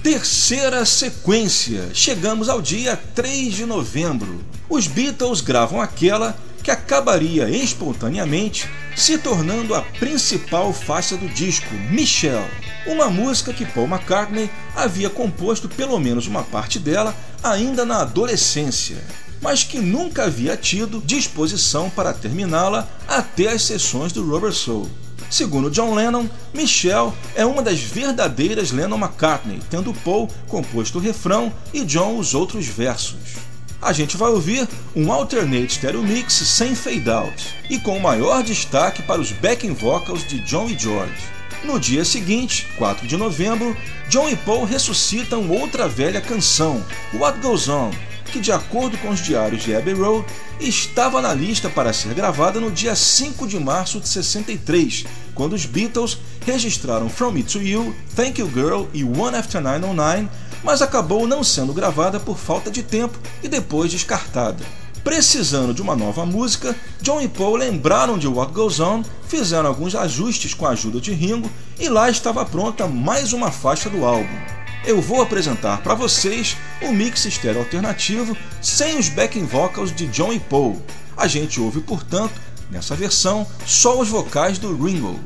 Terceira 0.00 0.86
sequência. 0.86 1.90
Chegamos 1.92 2.48
ao 2.48 2.62
dia 2.62 2.96
3 3.16 3.52
de 3.52 3.66
novembro. 3.66 4.40
Os 4.70 4.86
Beatles 4.86 5.40
gravam 5.40 5.80
aquela 5.80 6.38
que 6.62 6.70
acabaria 6.70 7.50
espontaneamente 7.50 8.70
se 8.94 9.18
tornando 9.18 9.74
a 9.74 9.82
principal 9.82 10.72
faixa 10.72 11.16
do 11.16 11.28
disco, 11.28 11.74
Michelle, 11.90 12.48
uma 12.86 13.10
música 13.10 13.52
que 13.52 13.66
Paul 13.66 13.88
McCartney 13.88 14.48
havia 14.76 15.10
composto 15.10 15.68
pelo 15.68 15.98
menos 15.98 16.28
uma 16.28 16.44
parte 16.44 16.78
dela 16.78 17.12
ainda 17.42 17.84
na 17.84 18.02
adolescência 18.02 18.98
mas 19.40 19.64
que 19.64 19.78
nunca 19.78 20.24
havia 20.24 20.56
tido 20.56 21.02
disposição 21.04 21.90
para 21.90 22.12
terminá-la 22.12 22.88
até 23.06 23.48
as 23.48 23.62
sessões 23.62 24.12
do 24.12 24.24
Rubber 24.28 24.52
Soul. 24.52 24.88
Segundo 25.30 25.70
John 25.70 25.94
Lennon, 25.94 26.26
Michelle 26.54 27.12
é 27.34 27.44
uma 27.44 27.62
das 27.62 27.80
verdadeiras 27.80 28.70
Lennon-McCartney, 28.70 29.60
tendo 29.68 29.92
Paul 29.92 30.28
composto 30.48 30.98
o 30.98 31.00
refrão 31.00 31.52
e 31.72 31.84
John 31.84 32.16
os 32.16 32.34
outros 32.34 32.66
versos. 32.66 33.48
A 33.80 33.92
gente 33.92 34.16
vai 34.16 34.30
ouvir 34.30 34.66
um 34.96 35.12
alternate 35.12 35.74
stereo 35.74 36.02
mix 36.02 36.32
sem 36.32 36.74
fade 36.74 37.08
out 37.08 37.54
e 37.70 37.78
com 37.78 37.96
o 37.96 38.02
maior 38.02 38.42
destaque 38.42 39.02
para 39.02 39.20
os 39.20 39.30
backing 39.30 39.72
vocals 39.72 40.26
de 40.26 40.40
John 40.40 40.68
e 40.68 40.76
George. 40.76 41.38
No 41.62 41.78
dia 41.78 42.04
seguinte, 42.04 42.66
4 42.76 43.06
de 43.06 43.16
novembro, 43.16 43.76
John 44.08 44.28
e 44.28 44.36
Paul 44.36 44.64
ressuscitam 44.64 45.48
outra 45.50 45.86
velha 45.88 46.20
canção, 46.20 46.84
What 47.14 47.40
Goes 47.40 47.68
On, 47.68 47.90
que, 48.28 48.40
de 48.40 48.52
acordo 48.52 48.96
com 48.98 49.10
os 49.10 49.20
diários 49.20 49.62
de 49.62 49.74
Abbey 49.74 49.94
Road, 49.94 50.26
estava 50.60 51.20
na 51.20 51.32
lista 51.34 51.68
para 51.68 51.92
ser 51.92 52.14
gravada 52.14 52.60
no 52.60 52.70
dia 52.70 52.94
5 52.94 53.46
de 53.46 53.58
março 53.58 54.00
de 54.00 54.08
63, 54.08 55.04
quando 55.34 55.54
os 55.54 55.66
Beatles 55.66 56.18
registraram 56.44 57.08
From 57.08 57.32
Me 57.32 57.42
to 57.42 57.60
You, 57.60 57.94
Thank 58.14 58.40
You 58.40 58.50
Girl 58.52 58.84
e 58.92 59.04
One 59.04 59.36
After 59.36 59.60
909, 59.60 60.28
mas 60.62 60.82
acabou 60.82 61.26
não 61.26 61.44
sendo 61.44 61.72
gravada 61.72 62.18
por 62.18 62.36
falta 62.36 62.70
de 62.70 62.82
tempo 62.82 63.18
e 63.42 63.48
depois 63.48 63.90
descartada. 63.90 64.64
Precisando 65.04 65.72
de 65.72 65.80
uma 65.80 65.96
nova 65.96 66.26
música, 66.26 66.76
John 67.00 67.20
e 67.20 67.28
Paul 67.28 67.56
lembraram 67.56 68.18
de 68.18 68.26
What 68.26 68.52
Goes 68.52 68.80
On, 68.80 69.02
fizeram 69.26 69.68
alguns 69.68 69.94
ajustes 69.94 70.52
com 70.52 70.66
a 70.66 70.70
ajuda 70.70 71.00
de 71.00 71.12
Ringo 71.12 71.50
e 71.78 71.88
lá 71.88 72.10
estava 72.10 72.44
pronta 72.44 72.86
mais 72.86 73.32
uma 73.32 73.50
faixa 73.50 73.88
do 73.88 74.04
álbum 74.04 74.57
eu 74.84 75.00
vou 75.00 75.22
apresentar 75.22 75.82
para 75.82 75.94
vocês 75.94 76.56
o 76.82 76.92
mix 76.92 77.24
estéreo 77.24 77.60
alternativo 77.60 78.36
sem 78.60 78.98
os 78.98 79.08
backing 79.08 79.44
vocals 79.44 79.94
de 79.94 80.06
John 80.08 80.32
e 80.32 80.40
Paul. 80.40 80.82
A 81.16 81.26
gente 81.26 81.60
ouve, 81.60 81.80
portanto, 81.80 82.34
nessa 82.70 82.94
versão, 82.94 83.46
só 83.66 84.00
os 84.00 84.08
vocais 84.08 84.58
do 84.58 84.76
Ringo. 84.76 85.18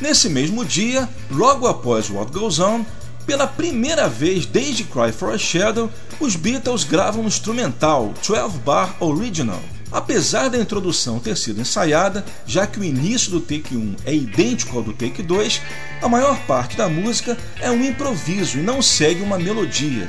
Nesse 0.00 0.28
mesmo 0.28 0.64
dia, 0.64 1.08
logo 1.30 1.66
após 1.66 2.08
What 2.08 2.32
Goes 2.32 2.58
On, 2.58 2.84
pela 3.26 3.46
primeira 3.46 4.08
vez 4.08 4.46
desde 4.46 4.84
Cry 4.84 5.12
for 5.12 5.32
a 5.32 5.38
Shadow, 5.38 5.90
os 6.18 6.36
Beatles 6.36 6.84
gravam 6.84 7.24
um 7.24 7.26
instrumental 7.26 8.14
12 8.26 8.58
Bar 8.58 8.96
Original. 9.00 9.60
Apesar 9.92 10.48
da 10.48 10.58
introdução 10.58 11.18
ter 11.18 11.36
sido 11.36 11.60
ensaiada, 11.60 12.24
já 12.46 12.64
que 12.64 12.78
o 12.78 12.84
início 12.84 13.32
do 13.32 13.40
take 13.40 13.76
1 13.76 13.96
é 14.04 14.14
idêntico 14.14 14.76
ao 14.76 14.84
do 14.84 14.92
take 14.92 15.20
2, 15.20 15.60
a 16.00 16.08
maior 16.08 16.38
parte 16.46 16.76
da 16.76 16.88
música 16.88 17.36
é 17.60 17.70
um 17.70 17.84
improviso 17.84 18.58
e 18.58 18.62
não 18.62 18.80
segue 18.80 19.20
uma 19.20 19.36
melodia, 19.36 20.08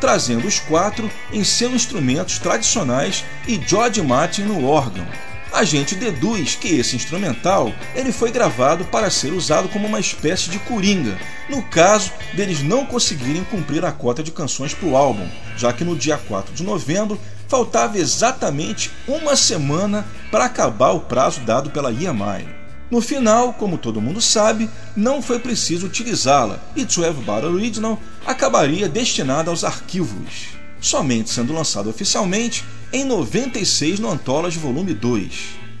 trazendo 0.00 0.48
os 0.48 0.58
quatro 0.58 1.10
em 1.30 1.44
seus 1.44 1.74
instrumentos 1.74 2.38
tradicionais 2.38 3.22
e 3.46 3.60
George 3.66 4.00
Martin 4.00 4.42
no 4.42 4.64
órgão. 4.64 5.06
A 5.52 5.64
gente 5.64 5.96
deduz 5.96 6.54
que 6.54 6.68
esse 6.68 6.96
instrumental 6.96 7.74
ele 7.94 8.12
foi 8.12 8.30
gravado 8.30 8.84
para 8.84 9.10
ser 9.10 9.32
usado 9.32 9.68
como 9.68 9.86
uma 9.86 10.00
espécie 10.00 10.48
de 10.48 10.60
coringa, 10.60 11.18
no 11.48 11.60
caso 11.64 12.12
deles 12.34 12.62
não 12.62 12.86
conseguirem 12.86 13.44
cumprir 13.44 13.84
a 13.84 13.92
cota 13.92 14.22
de 14.22 14.30
canções 14.30 14.72
para 14.72 14.88
o 14.88 14.96
álbum, 14.96 15.28
já 15.56 15.72
que 15.72 15.84
no 15.84 15.96
dia 15.96 16.16
4 16.16 16.54
de 16.54 16.62
novembro 16.62 17.20
faltava 17.50 17.98
exatamente 17.98 18.92
uma 19.08 19.34
semana 19.34 20.06
para 20.30 20.44
acabar 20.44 20.92
o 20.92 21.00
prazo 21.00 21.40
dado 21.40 21.68
pela 21.70 21.90
EMI. 21.90 22.48
No 22.88 23.00
final, 23.00 23.52
como 23.54 23.76
todo 23.76 24.00
mundo 24.00 24.20
sabe, 24.20 24.70
não 24.96 25.20
foi 25.20 25.40
preciso 25.40 25.86
utilizá-la 25.86 26.60
e 26.76 26.84
12 26.84 27.12
Bar 27.24 27.44
Original 27.44 28.00
acabaria 28.24 28.88
destinada 28.88 29.50
aos 29.50 29.64
arquivos, 29.64 30.50
somente 30.80 31.30
sendo 31.30 31.52
lançado 31.52 31.90
oficialmente 31.90 32.64
em 32.92 33.04
96 33.04 33.98
no 33.98 34.10
Anthology 34.10 34.58
Volume 34.58 34.94
2, 34.94 35.32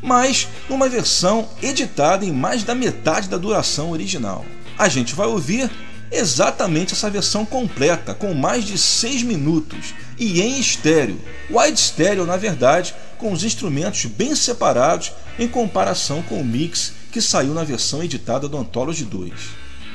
mas 0.02 0.48
numa 0.68 0.88
versão 0.88 1.48
editada 1.62 2.24
em 2.24 2.32
mais 2.32 2.64
da 2.64 2.74
metade 2.74 3.28
da 3.28 3.38
duração 3.38 3.92
original. 3.92 4.44
A 4.76 4.88
gente 4.88 5.14
vai 5.14 5.28
ouvir 5.28 5.70
exatamente 6.10 6.92
essa 6.92 7.10
versão 7.10 7.44
completa, 7.44 8.14
com 8.14 8.34
mais 8.34 8.64
de 8.64 8.76
6 8.76 9.22
minutos 9.22 9.94
e 10.18 10.40
em 10.40 10.58
estéreo. 10.58 11.20
Wide 11.50 11.78
stereo, 11.78 12.26
na 12.26 12.36
verdade, 12.36 12.94
com 13.18 13.32
os 13.32 13.44
instrumentos 13.44 14.04
bem 14.06 14.34
separados 14.34 15.12
em 15.38 15.46
comparação 15.46 16.22
com 16.22 16.40
o 16.40 16.44
mix 16.44 16.92
que 17.12 17.20
saiu 17.20 17.54
na 17.54 17.64
versão 17.64 18.02
editada 18.02 18.48
do 18.48 18.58
Anthology 18.58 19.04
2. 19.04 19.32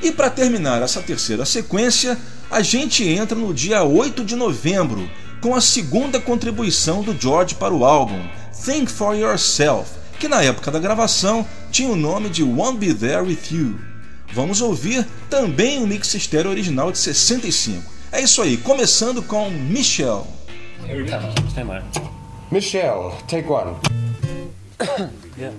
E 0.02 0.12
para 0.12 0.30
terminar 0.30 0.82
essa 0.82 1.00
terceira 1.00 1.44
sequência, 1.44 2.18
a 2.50 2.60
gente 2.60 3.02
entra 3.04 3.36
no 3.36 3.52
dia 3.52 3.82
8 3.82 4.24
de 4.24 4.36
novembro 4.36 5.08
com 5.40 5.54
a 5.54 5.60
segunda 5.60 6.20
contribuição 6.20 7.02
do 7.02 7.18
George 7.18 7.54
para 7.54 7.74
o 7.74 7.84
álbum, 7.84 8.20
Think 8.64 8.90
for 8.90 9.14
Yourself, 9.14 9.90
que 10.18 10.28
na 10.28 10.42
época 10.42 10.70
da 10.70 10.78
gravação 10.78 11.46
tinha 11.70 11.88
o 11.88 11.96
nome 11.96 12.28
de 12.28 12.42
Won't 12.42 12.78
Be 12.78 12.92
There 12.92 13.22
With 13.22 13.38
You 13.50 13.95
vamos 14.32 14.60
ouvir 14.60 15.06
também 15.28 15.82
o 15.82 15.86
mix 15.86 16.14
estéreo 16.14 16.50
original 16.50 16.90
de 16.92 16.98
65. 16.98 17.92
É 18.12 18.20
isso 18.20 18.40
aí, 18.42 18.56
começando 18.56 19.22
com 19.22 19.50
Michel. 19.50 20.26
Michel, 22.50 23.16
take 23.28 23.48
one. 23.48 23.76
yeah. 25.36 25.56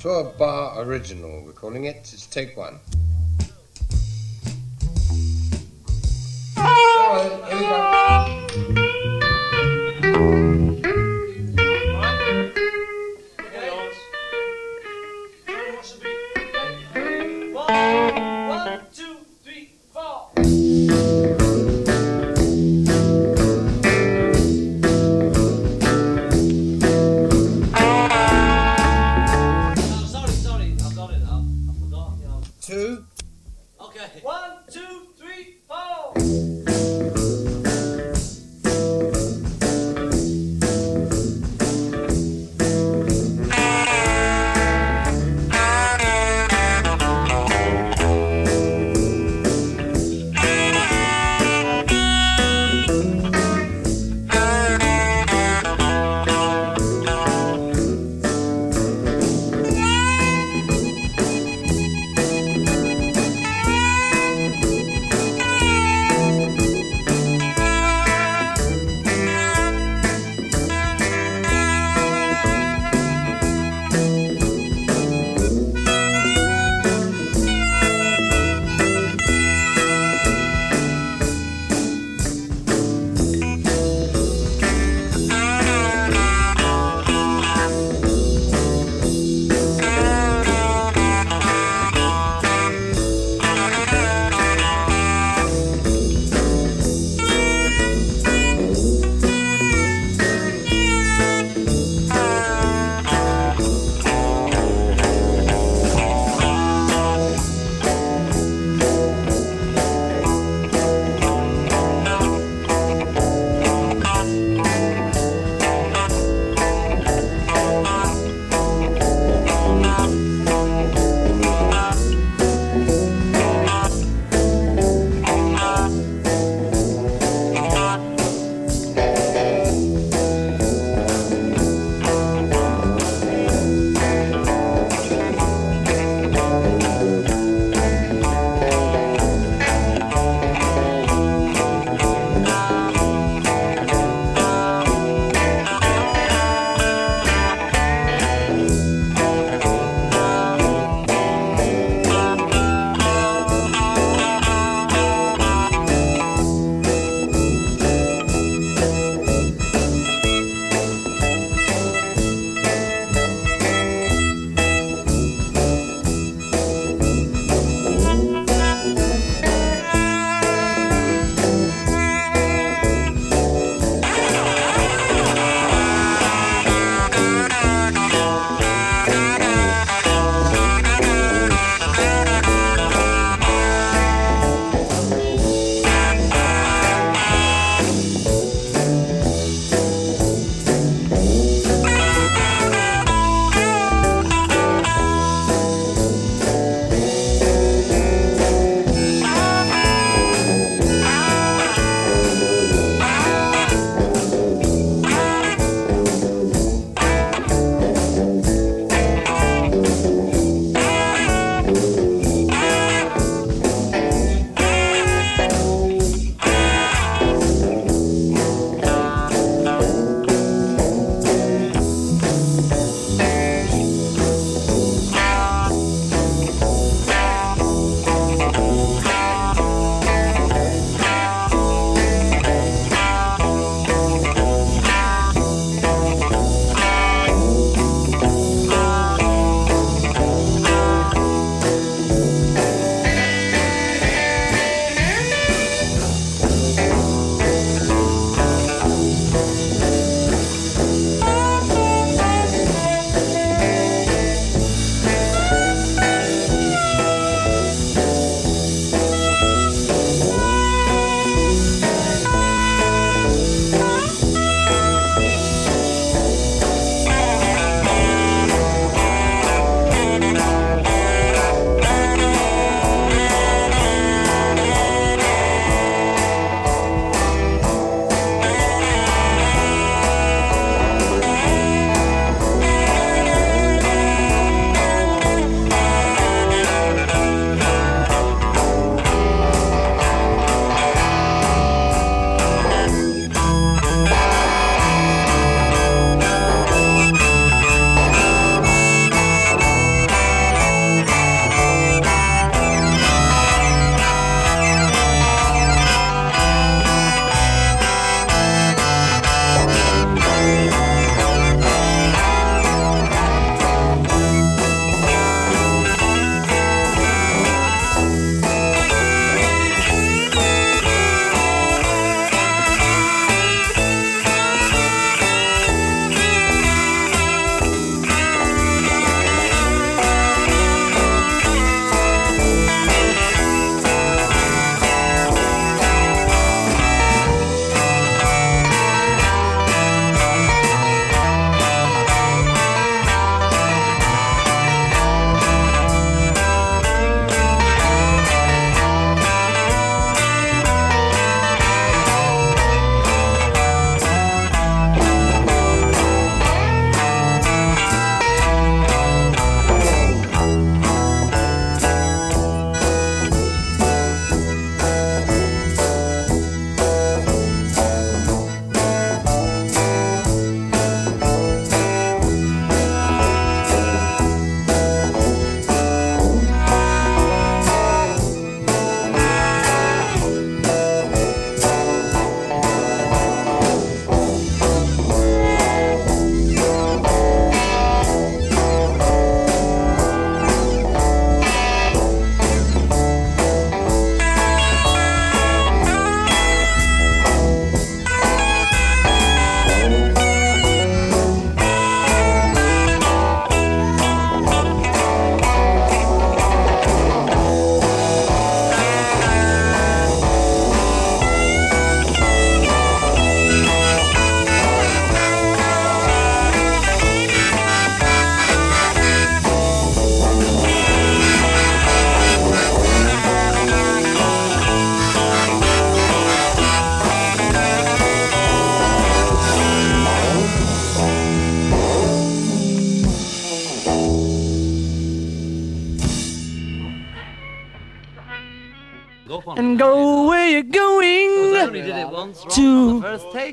To 0.00 0.10
a 0.10 0.24
Bar 0.24 0.80
Original, 0.82 1.42
we're 1.44 1.50
calling 1.50 1.86
it. 1.86 2.08
It's 2.14 2.26
take 2.26 2.56
one. 2.56 2.78
Right, 6.56 8.34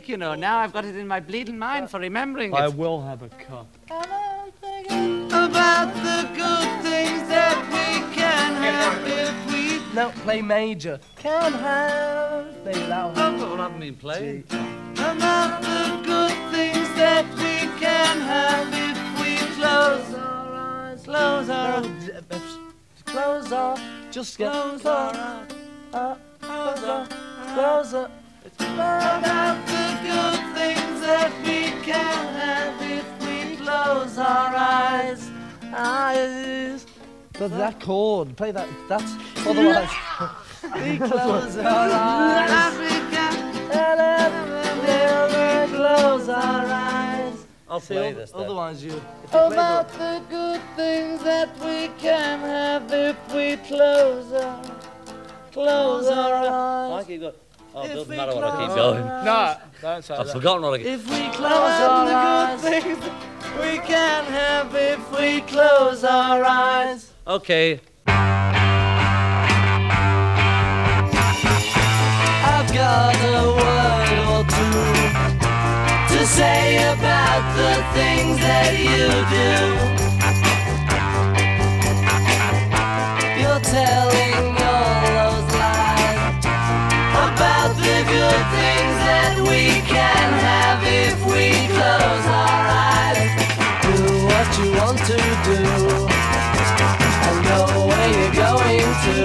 first 0.06 0.10
you 0.10 0.18
know. 0.18 0.36
Now 0.36 0.58
I've 0.60 0.74
got 0.74 0.86
it 0.86 0.96
in 0.96 1.08
my 1.08 1.20
bleeding 1.20 1.58
mind 1.58 1.90
for 1.90 2.00
remembering 2.00 2.54
I 2.54 2.68
will 2.68 3.02
have 3.02 3.24
a 3.24 3.30
cup. 3.30 3.68
About 3.90 4.52
the 6.08 6.30
good 6.36 6.70
things 6.84 7.28
that 7.30 7.58
we 7.72 8.02
can 8.16 8.56
have 8.56 9.08
if 9.08 9.34
we 9.52 9.80
No, 9.96 10.12
play 10.24 10.42
major. 10.42 11.00
Can 11.18 11.54
have. 11.54 12.64
Play 12.64 12.88
loud. 12.88 13.12
Oh, 13.12 13.16
That's 13.16 13.42
what 13.44 13.60
I 13.60 13.64
haven't 13.64 13.80
been 13.80 13.96
playing. 13.96 14.44
about 14.94 15.62
the 15.62 16.02
good 16.06 16.36
things 16.54 16.90
that 16.96 17.26
we 17.36 17.68
can 17.80 18.22
have 18.22 18.68
if 18.74 18.98
we 19.22 19.38
close 19.56 20.14
our 20.14 20.56
eyes, 20.56 21.04
close 21.04 21.50
our 21.50 21.82
oh, 21.84 22.22
uh, 22.32 22.40
Close 23.06 23.52
up. 23.52 23.80
Just 24.12 24.38
get 24.38 24.52
close 24.52 24.86
our 24.86 25.14
eyes, 25.16 25.48
close 26.42 26.84
uh, 26.84 26.92
our 26.92 27.08
close 27.56 27.94
our 27.94 28.10
can 31.86 32.34
have 32.34 32.82
if 32.82 33.06
we 33.22 33.56
close 33.58 34.18
our 34.18 34.56
eyes, 34.56 35.30
eyes. 35.74 36.88
But 37.34 37.52
that 37.52 37.80
chord, 37.80 38.36
play 38.36 38.52
that. 38.52 38.68
That's 38.90 39.14
otherwise. 39.46 39.90
We 40.74 40.98
close 40.98 41.58
our 41.58 41.90
eyes. 41.92 42.78
We 42.80 42.88
can 43.14 43.68
never 43.70 45.68
close 45.76 46.28
our 46.28 46.66
eyes. 46.66 47.46
I'll 47.70 47.80
play 47.80 48.14
this 48.14 48.32
then. 48.32 48.42
Otherwise, 48.42 48.84
you. 48.84 49.00
If 49.24 49.34
you 49.34 49.40
About 49.40 49.88
the 49.90 50.24
good 50.28 50.62
things 50.76 51.22
that 51.24 51.56
we 51.60 51.90
can 52.00 52.40
have 52.40 52.92
if 52.92 53.16
we 53.32 53.58
close 53.68 54.34
our, 54.34 54.64
close 55.52 56.08
our 56.08 56.34
eyes. 56.34 57.04
I 57.04 57.08
keep 57.08 57.22
going. 57.22 57.34
Oh, 57.76 57.84
it 57.84 57.94
doesn't 57.94 58.18
matter 58.18 58.34
what 58.34 58.44
I 58.44 58.66
keep 58.66 58.74
close 58.74 58.96
going. 58.96 59.06
No, 59.26 59.58
don't 59.82 60.04
say 60.04 60.16
I've 60.16 60.28
that. 60.28 60.34
forgotten 60.34 60.62
what 60.64 60.74
I 60.74 60.78
keep. 60.78 60.88
If 60.88 61.10
we 61.10 61.30
close 61.36 61.52
our 61.52 62.08
eyes, 62.08 62.62
the 62.62 62.70
good 62.70 62.82
things 62.82 63.00
we 63.60 63.78
can 63.80 64.26
have 64.26 64.76
if 64.76 65.12
we 65.18 65.42
close 65.42 66.04
our 66.04 66.44
eyes. 66.44 67.12
Okay. 67.28 67.80
I've 72.48 72.74
got 72.74 73.16
a 73.16 73.48
word 73.60 74.20
or 74.32 74.44
two 74.56 76.16
to 76.16 76.26
say 76.28 76.78
about 76.94 77.44
the 77.56 77.74
things 77.94 78.38
that 78.40 78.72
you 78.78 79.08
do. 80.00 80.05
Can 89.88 90.30
have 90.48 90.82
if 90.84 91.18
we 91.26 91.68
close 91.74 92.26
our 92.44 92.64
eyes. 92.90 93.30
Do 93.86 93.96
what 94.30 94.48
you 94.60 94.68
want 94.80 95.00
to 95.12 95.18
do 95.50 95.62
and 97.28 97.38
go 97.50 97.60
where 97.90 98.10
you're 98.16 98.36
going 98.46 98.90
to. 99.06 99.16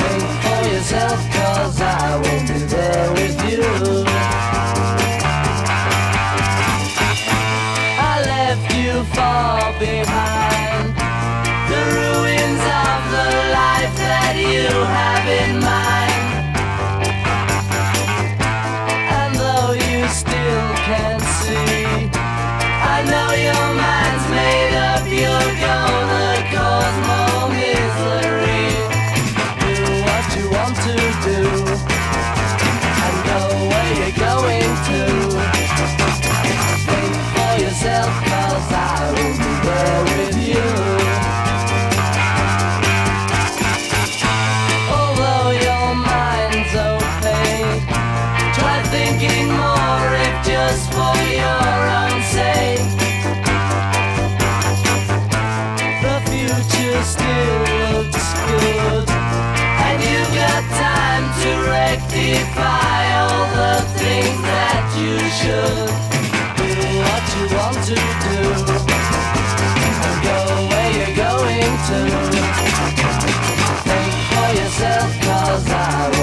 Think 0.00 0.24
for 0.42 0.60
yourself, 0.72 1.20
cause 1.36 1.80
I 1.80 2.16
won't 2.22 2.46
be 2.48 2.58
there 2.74 3.08
with 3.12 3.36
you. 3.50 3.64
I 8.08 8.14
left 8.32 8.68
you 8.74 9.04
far 9.14 9.72
behind 9.78 10.86
the 11.70 11.80
ruins 11.96 12.62
of 12.88 13.00
the 13.14 13.28
life 13.60 13.94
that 14.04 14.34
you 14.36 14.68
have 14.96 15.28
in 15.28 15.60
mind. 15.60 15.99
For 37.80 38.12
cause 38.28 38.72
I 38.72 39.10
there 39.64 40.02
with 40.04 40.36
you. 40.36 40.68
Although 44.92 45.50
your 45.66 45.88
mind's 45.96 46.74
opaque, 46.76 47.88
try 48.56 48.76
thinking 48.92 49.48
more 49.48 50.08
if 50.24 50.34
just 50.44 50.92
for 50.92 51.16
your 51.40 51.72
own 52.00 52.20
sake. 52.36 52.84
The 56.04 56.16
future 56.28 57.00
still 57.14 57.60
looks 57.96 58.28
good. 58.44 59.08
And 59.88 59.98
you've 60.04 60.34
got 60.36 60.62
time 60.84 61.24
to 61.42 61.50
rectify 61.70 63.00
all 63.24 63.46
the 63.56 63.76
things 63.96 64.40
that 64.52 64.84
you 65.00 65.16
should. 65.40 66.19
To 67.90 67.96
do. 67.96 68.38
And 69.86 70.22
go 70.22 70.38
where 70.70 70.90
you're 70.96 71.16
going 71.16 71.74
to. 71.88 71.98
Think 73.88 74.14
for 74.30 74.48
yourself, 74.54 75.10
cause 75.22 75.66
I 75.70 76.19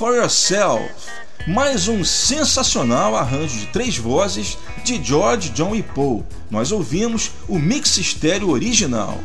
for 0.00 0.14
Yourself, 0.14 0.82
mais 1.46 1.86
um 1.86 2.02
sensacional 2.02 3.14
arranjo 3.14 3.58
de 3.58 3.66
três 3.66 3.98
vozes 3.98 4.56
de 4.82 4.98
George, 5.04 5.50
John 5.50 5.74
e 5.74 5.82
Paul. 5.82 6.24
Nós 6.50 6.72
ouvimos 6.72 7.32
o 7.46 7.58
mix 7.58 7.98
estéreo 7.98 8.48
original. 8.48 9.20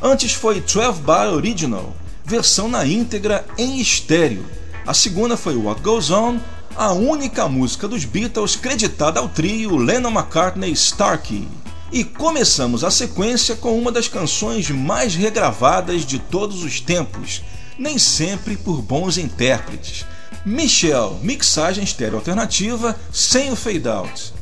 Antes 0.00 0.32
foi 0.32 0.60
12 0.60 1.00
Bar 1.00 1.26
Original, 1.32 1.92
versão 2.24 2.68
na 2.68 2.86
íntegra 2.86 3.44
em 3.58 3.80
estéreo. 3.80 4.46
A 4.86 4.94
segunda 4.94 5.36
foi 5.36 5.56
What 5.56 5.82
Goes 5.82 6.12
On, 6.12 6.38
a 6.76 6.92
única 6.92 7.48
música 7.48 7.88
dos 7.88 8.04
Beatles 8.04 8.54
creditada 8.54 9.18
ao 9.18 9.28
trio 9.28 9.76
Lennon-McCartney-Starkey. 9.76 11.48
E 11.90 12.04
começamos 12.04 12.84
a 12.84 12.92
sequência 12.92 13.56
com 13.56 13.76
uma 13.76 13.90
das 13.90 14.06
canções 14.06 14.70
mais 14.70 15.16
regravadas 15.16 16.06
de 16.06 16.20
todos 16.20 16.62
os 16.62 16.80
tempos, 16.80 17.42
nem 17.76 17.98
sempre 17.98 18.56
por 18.56 18.80
bons 18.80 19.18
intérpretes. 19.18 20.06
Michelle, 20.44 21.16
mixagem 21.22 21.84
estéreo 21.84 22.16
alternativa 22.16 22.98
sem 23.12 23.50
o 23.50 23.56
fade 23.56 23.88
out. 23.88 24.32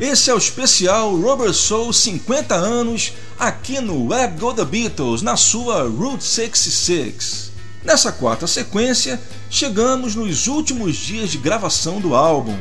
Esse 0.00 0.30
é 0.30 0.34
o 0.34 0.38
especial 0.38 1.14
Rubber 1.16 1.52
Soul 1.52 1.92
50 1.92 2.54
anos 2.54 3.12
aqui 3.38 3.80
no 3.80 4.08
Web 4.08 4.40
Go 4.40 4.54
The 4.54 4.64
Beatles 4.64 5.22
na 5.22 5.36
sua 5.36 5.82
Route 5.82 6.24
66. 6.24 7.52
Nessa 7.84 8.10
quarta 8.10 8.46
sequência, 8.46 9.20
chegamos 9.50 10.14
nos 10.14 10.46
últimos 10.46 10.96
dias 10.96 11.30
de 11.30 11.38
gravação 11.38 12.00
do 12.00 12.14
álbum. 12.14 12.56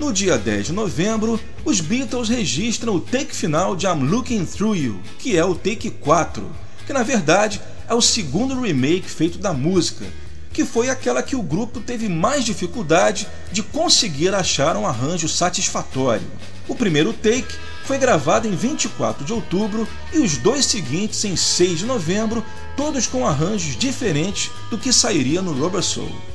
No 0.00 0.14
dia 0.14 0.38
10 0.38 0.68
de 0.68 0.72
novembro, 0.72 1.38
os 1.62 1.82
Beatles 1.82 2.30
registram 2.30 2.94
o 2.94 3.00
take 3.00 3.36
final 3.36 3.76
de 3.76 3.86
I'm 3.86 4.08
Looking 4.08 4.46
Through 4.46 4.74
You, 4.74 5.00
que 5.18 5.36
é 5.36 5.44
o 5.44 5.54
take 5.54 5.90
4, 5.90 6.50
que 6.86 6.92
na 6.94 7.02
verdade 7.02 7.60
é 7.86 7.92
o 7.92 8.00
segundo 8.00 8.58
remake 8.58 9.10
feito 9.10 9.36
da 9.36 9.52
música, 9.52 10.06
que 10.54 10.64
foi 10.64 10.88
aquela 10.88 11.22
que 11.22 11.36
o 11.36 11.42
grupo 11.42 11.80
teve 11.80 12.08
mais 12.08 12.46
dificuldade 12.46 13.28
de 13.52 13.62
conseguir 13.62 14.34
achar 14.34 14.74
um 14.74 14.86
arranjo 14.86 15.28
satisfatório. 15.28 16.26
O 16.66 16.74
primeiro 16.74 17.12
take 17.12 17.54
foi 17.84 17.98
gravado 17.98 18.48
em 18.48 18.56
24 18.56 19.22
de 19.22 19.34
outubro 19.34 19.86
e 20.14 20.18
os 20.18 20.38
dois 20.38 20.64
seguintes 20.64 21.22
em 21.26 21.36
6 21.36 21.80
de 21.80 21.84
novembro, 21.84 22.42
todos 22.74 23.06
com 23.06 23.26
arranjos 23.26 23.76
diferentes 23.76 24.50
do 24.70 24.78
que 24.78 24.94
sairia 24.94 25.42
no 25.42 25.52
Rubber 25.52 25.82
Soul. 25.82 26.29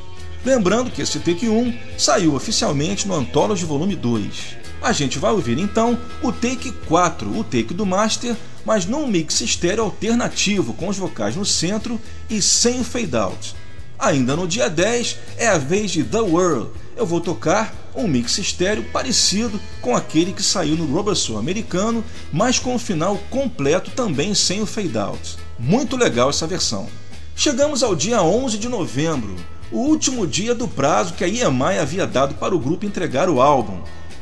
Lembrando 0.46 0.92
que 0.92 1.02
esse 1.02 1.20
take 1.20 1.50
1 1.50 1.74
saiu 1.98 2.36
oficialmente 2.36 3.08
no 3.08 3.16
Anthology 3.16 3.66
Volume 3.66 3.96
2. 3.96 4.58
A 4.80 4.92
gente 4.92 5.18
vai 5.18 5.32
ouvir 5.32 5.58
então 5.58 5.98
o 6.22 6.32
take 6.32 6.72
4, 6.72 7.36
o 7.36 7.44
take 7.44 7.74
do 7.74 7.84
Master, 7.84 8.36
mas 8.64 8.86
num 8.86 9.08
mix 9.08 9.42
estéreo 9.42 9.84
alternativo 9.84 10.76
com 10.76 10.88
os 10.88 10.98
vocais 10.98 11.36
no 11.36 11.44
centro 11.44 12.00
e 12.30 12.44
sem 12.44 12.84
fade 12.84 13.16
out. 13.16 13.56
Ainda 13.98 14.36
no 14.36 14.48
dia 14.48 14.70
10 14.70 15.18
é 15.38 15.48
a 15.48 15.58
vez 15.58 15.90
de 15.90 16.04
The 16.04 16.20
World. 16.20 16.70
Eu 16.96 17.08
vou 17.08 17.20
tocar 17.20 17.74
um 17.96 18.08
mix 18.08 18.38
estéreo 18.38 18.84
parecido 18.94 19.60
com 19.82 19.96
aquele 19.96 20.32
que 20.32 20.44
saiu 20.44 20.76
no 20.76 20.86
Rubber 20.86 21.16
Soul 21.16 21.40
americano, 21.40 22.04
mas 22.32 22.60
com 22.60 22.76
o 22.76 22.80
final 22.80 23.18
completo 23.32 23.90
também 23.90 24.36
sem 24.36 24.62
o 24.62 24.68
fade 24.68 24.96
out. 24.96 25.38
Muito 25.58 25.98
legal 25.98 26.30
essa 26.30 26.46
versão. 26.46 26.88
Chegamos 27.36 27.82
ao 27.82 27.96
dia 27.96 28.22
11 28.22 28.58
de 28.60 28.70
novembro, 28.70 29.36
o 29.72 29.78
último 29.78 30.28
dia 30.28 30.54
do 30.54 30.68
prazo 30.68 31.14
que 31.14 31.24
a 31.24 31.28
EMI 31.28 31.80
havia 31.80 32.06
dado 32.06 32.36
para 32.36 32.56
o 32.56 32.60
grupo 32.60 32.86
entregar 32.86 33.30
o 33.30 33.42
álbum. 33.42 33.82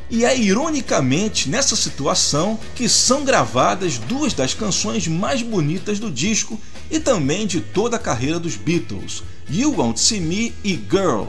E 0.09 0.25
é 0.25 0.37
ironicamente 0.37 1.49
nessa 1.49 1.75
situação 1.75 2.59
que 2.75 2.87
são 2.87 3.23
gravadas 3.23 3.97
duas 3.97 4.33
das 4.33 4.53
canções 4.53 5.07
mais 5.07 5.41
bonitas 5.41 5.99
do 5.99 6.11
disco 6.11 6.59
e 6.91 6.99
também 6.99 7.47
de 7.47 7.61
toda 7.61 7.95
a 7.95 7.99
carreira 7.99 8.39
dos 8.39 8.55
Beatles, 8.55 9.23
You 9.49 9.73
Won't 9.75 9.99
See 9.99 10.19
Me 10.19 10.53
e 10.63 10.73
Girl. 10.89 11.25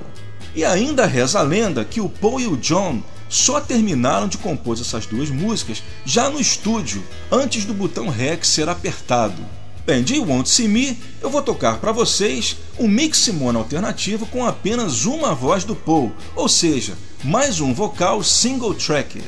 E 0.54 0.64
ainda 0.64 1.06
reza 1.06 1.40
a 1.40 1.42
lenda 1.42 1.84
que 1.84 2.00
o 2.00 2.08
Paul 2.08 2.40
e 2.40 2.46
o 2.46 2.56
John 2.56 3.02
só 3.28 3.60
terminaram 3.60 4.28
de 4.28 4.38
compor 4.38 4.78
essas 4.78 5.06
duas 5.06 5.30
músicas 5.30 5.82
já 6.04 6.30
no 6.30 6.40
estúdio, 6.40 7.02
antes 7.32 7.64
do 7.64 7.74
botão 7.74 8.08
REC 8.08 8.44
ser 8.44 8.68
apertado. 8.68 9.42
Bem, 9.86 10.02
de 10.02 10.18
Won't 10.18 10.48
See 10.48 10.66
Me, 10.66 10.98
eu 11.20 11.28
vou 11.28 11.42
tocar 11.42 11.76
para 11.76 11.92
vocês 11.92 12.56
um 12.78 12.88
mix 12.88 13.28
mono 13.28 13.58
alternativo 13.58 14.24
com 14.24 14.42
apenas 14.42 15.04
uma 15.04 15.34
voz 15.34 15.62
do 15.62 15.76
Paul, 15.76 16.10
ou 16.34 16.48
seja, 16.48 16.96
mais 17.22 17.60
um 17.60 17.74
vocal 17.74 18.22
single 18.22 18.72
tracked. 18.72 19.22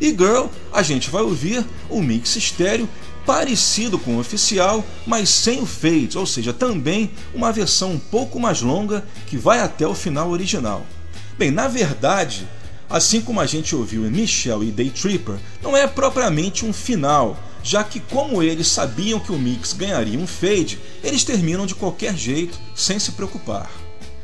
E 0.00 0.08
Girl, 0.08 0.46
a 0.72 0.82
gente 0.82 1.10
vai 1.10 1.20
ouvir 1.20 1.62
um 1.90 2.00
mix 2.00 2.36
estéreo 2.36 2.88
parecido 3.26 3.98
com 3.98 4.16
o 4.16 4.18
oficial, 4.18 4.82
mas 5.06 5.28
sem 5.28 5.60
o 5.60 5.66
fade, 5.66 6.16
ou 6.16 6.24
seja, 6.24 6.54
também 6.54 7.10
uma 7.34 7.52
versão 7.52 7.92
um 7.92 7.98
pouco 7.98 8.40
mais 8.40 8.62
longa 8.62 9.04
que 9.26 9.36
vai 9.36 9.60
até 9.60 9.86
o 9.86 9.94
final 9.94 10.30
original. 10.30 10.86
Bem, 11.36 11.50
na 11.50 11.68
verdade, 11.68 12.48
assim 12.88 13.20
como 13.20 13.42
a 13.42 13.46
gente 13.46 13.76
ouviu 13.76 14.06
em 14.06 14.10
Michelle 14.10 14.66
e 14.66 14.72
Day 14.72 14.88
Tripper, 14.88 15.36
não 15.62 15.76
é 15.76 15.86
propriamente 15.86 16.64
um 16.64 16.72
final, 16.72 17.38
já 17.62 17.84
que 17.84 18.00
como 18.00 18.42
eles 18.42 18.68
sabiam 18.68 19.20
que 19.20 19.32
o 19.32 19.38
mix 19.38 19.72
ganharia 19.72 20.18
um 20.18 20.26
fade, 20.26 20.78
eles 21.02 21.24
terminam 21.24 21.66
de 21.66 21.74
qualquer 21.74 22.16
jeito, 22.16 22.58
sem 22.74 22.98
se 22.98 23.12
preocupar. 23.12 23.70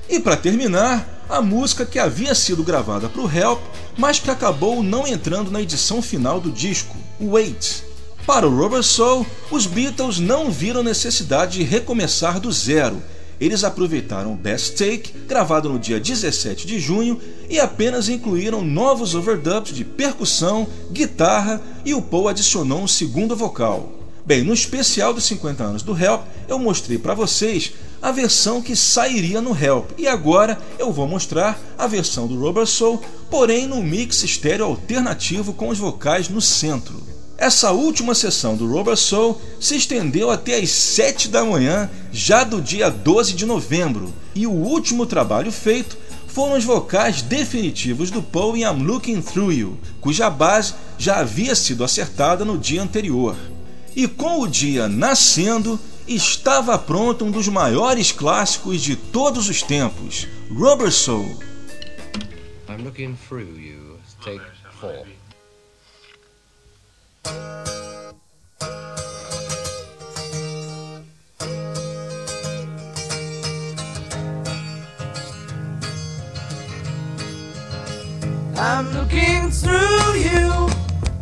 E 0.08 0.18
para 0.18 0.36
terminar, 0.36 1.24
a 1.28 1.42
música 1.42 1.84
que 1.84 1.98
havia 1.98 2.34
sido 2.34 2.64
gravada 2.64 3.08
para 3.08 3.20
o 3.20 3.30
Help, 3.30 3.60
mas 3.96 4.18
que 4.18 4.30
acabou 4.30 4.82
não 4.82 5.06
entrando 5.06 5.50
na 5.50 5.60
edição 5.60 6.00
final 6.00 6.40
do 6.40 6.50
disco, 6.50 6.96
Wait. 7.20 7.82
Para 8.26 8.46
o 8.46 8.54
Rubber 8.54 8.82
Soul, 8.82 9.26
os 9.50 9.66
Beatles 9.66 10.18
não 10.18 10.50
viram 10.50 10.82
necessidade 10.82 11.58
de 11.58 11.64
recomeçar 11.64 12.38
do 12.40 12.52
zero. 12.52 13.02
Eles 13.40 13.62
aproveitaram 13.62 14.34
Best 14.34 14.76
Take, 14.76 15.12
gravado 15.26 15.68
no 15.68 15.78
dia 15.78 16.00
17 16.00 16.66
de 16.66 16.80
junho, 16.80 17.20
e 17.48 17.60
apenas 17.60 18.08
incluíram 18.08 18.64
novos 18.64 19.14
overdubs 19.14 19.72
de 19.72 19.84
percussão, 19.84 20.66
guitarra 20.90 21.60
e 21.84 21.94
o 21.94 22.02
Paul 22.02 22.28
adicionou 22.28 22.80
um 22.80 22.88
segundo 22.88 23.36
vocal. 23.36 23.92
Bem, 24.26 24.42
no 24.42 24.52
especial 24.52 25.14
dos 25.14 25.24
50 25.24 25.64
anos 25.64 25.82
do 25.82 25.96
Help, 25.96 26.26
eu 26.46 26.58
mostrei 26.58 26.98
para 26.98 27.14
vocês 27.14 27.72
a 28.02 28.12
versão 28.12 28.60
que 28.60 28.76
sairia 28.76 29.40
no 29.40 29.56
Help, 29.56 29.92
e 29.96 30.06
agora 30.06 30.58
eu 30.78 30.92
vou 30.92 31.08
mostrar 31.08 31.58
a 31.78 31.86
versão 31.86 32.26
do 32.26 32.38
Rubber 32.38 32.66
Soul, 32.66 33.00
porém 33.30 33.66
no 33.66 33.82
mix 33.82 34.22
estéreo 34.22 34.66
alternativo 34.66 35.54
com 35.54 35.68
os 35.68 35.78
vocais 35.78 36.28
no 36.28 36.42
centro. 36.42 37.07
Essa 37.38 37.70
última 37.70 38.16
sessão 38.16 38.56
do 38.56 38.66
Rubber 38.66 38.96
Soul 38.96 39.40
se 39.60 39.76
estendeu 39.76 40.28
até 40.28 40.56
às 40.56 40.70
7 40.70 41.28
da 41.28 41.44
manhã, 41.44 41.88
já 42.10 42.42
do 42.42 42.60
dia 42.60 42.90
12 42.90 43.32
de 43.34 43.46
novembro, 43.46 44.12
e 44.34 44.44
o 44.44 44.50
último 44.50 45.06
trabalho 45.06 45.52
feito 45.52 45.96
foram 46.26 46.58
os 46.58 46.64
vocais 46.64 47.22
definitivos 47.22 48.10
do 48.10 48.20
Paul 48.20 48.56
em 48.56 48.62
I'm 48.62 48.82
Looking 48.82 49.22
Through 49.22 49.52
You, 49.52 49.78
cuja 50.00 50.28
base 50.28 50.74
já 50.98 51.20
havia 51.20 51.54
sido 51.54 51.84
acertada 51.84 52.44
no 52.44 52.58
dia 52.58 52.82
anterior. 52.82 53.36
E 53.94 54.08
com 54.08 54.40
o 54.40 54.48
dia 54.48 54.88
nascendo, 54.88 55.78
estava 56.08 56.76
pronto 56.76 57.24
um 57.24 57.30
dos 57.30 57.46
maiores 57.46 58.10
clássicos 58.10 58.82
de 58.82 58.96
todos 58.96 59.48
os 59.48 59.62
tempos, 59.62 60.26
Rubber 60.50 60.90
Soul. 60.90 61.38
I'm 62.68 62.82
looking 62.82 63.16
through 63.28 63.56
you. 63.56 64.00
Take 64.24 64.42
four. 64.80 65.06
I'm 78.58 78.92
looking 78.92 79.50
through 79.50 80.14
you. 80.14 80.50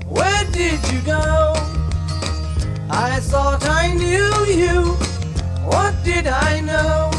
Where 0.09 0.45
did 0.53 0.81
you 0.91 1.01
go? 1.03 1.53
I 2.91 3.21
thought 3.21 3.67
I 3.69 3.93
knew 3.93 4.33
you. 4.47 4.95
What 5.65 5.95
did 6.03 6.27
I 6.27 6.61
know? 6.61 7.11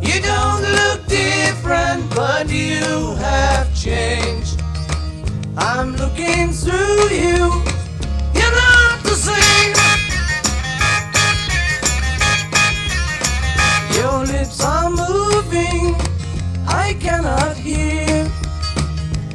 You 0.00 0.20
don't 0.22 0.62
look 0.62 1.06
different, 1.06 2.14
but 2.14 2.48
you 2.48 3.16
have 3.16 3.74
changed. 3.74 4.55
I'm 5.58 5.96
looking 5.96 6.52
through 6.52 7.08
you. 7.08 7.64
You're 8.34 8.56
not 8.64 9.02
the 9.02 9.16
same. 9.16 9.74
Your 13.96 14.26
lips 14.26 14.62
are 14.62 14.90
moving. 14.90 15.96
I 16.68 16.94
cannot 17.00 17.56
hear. 17.56 18.30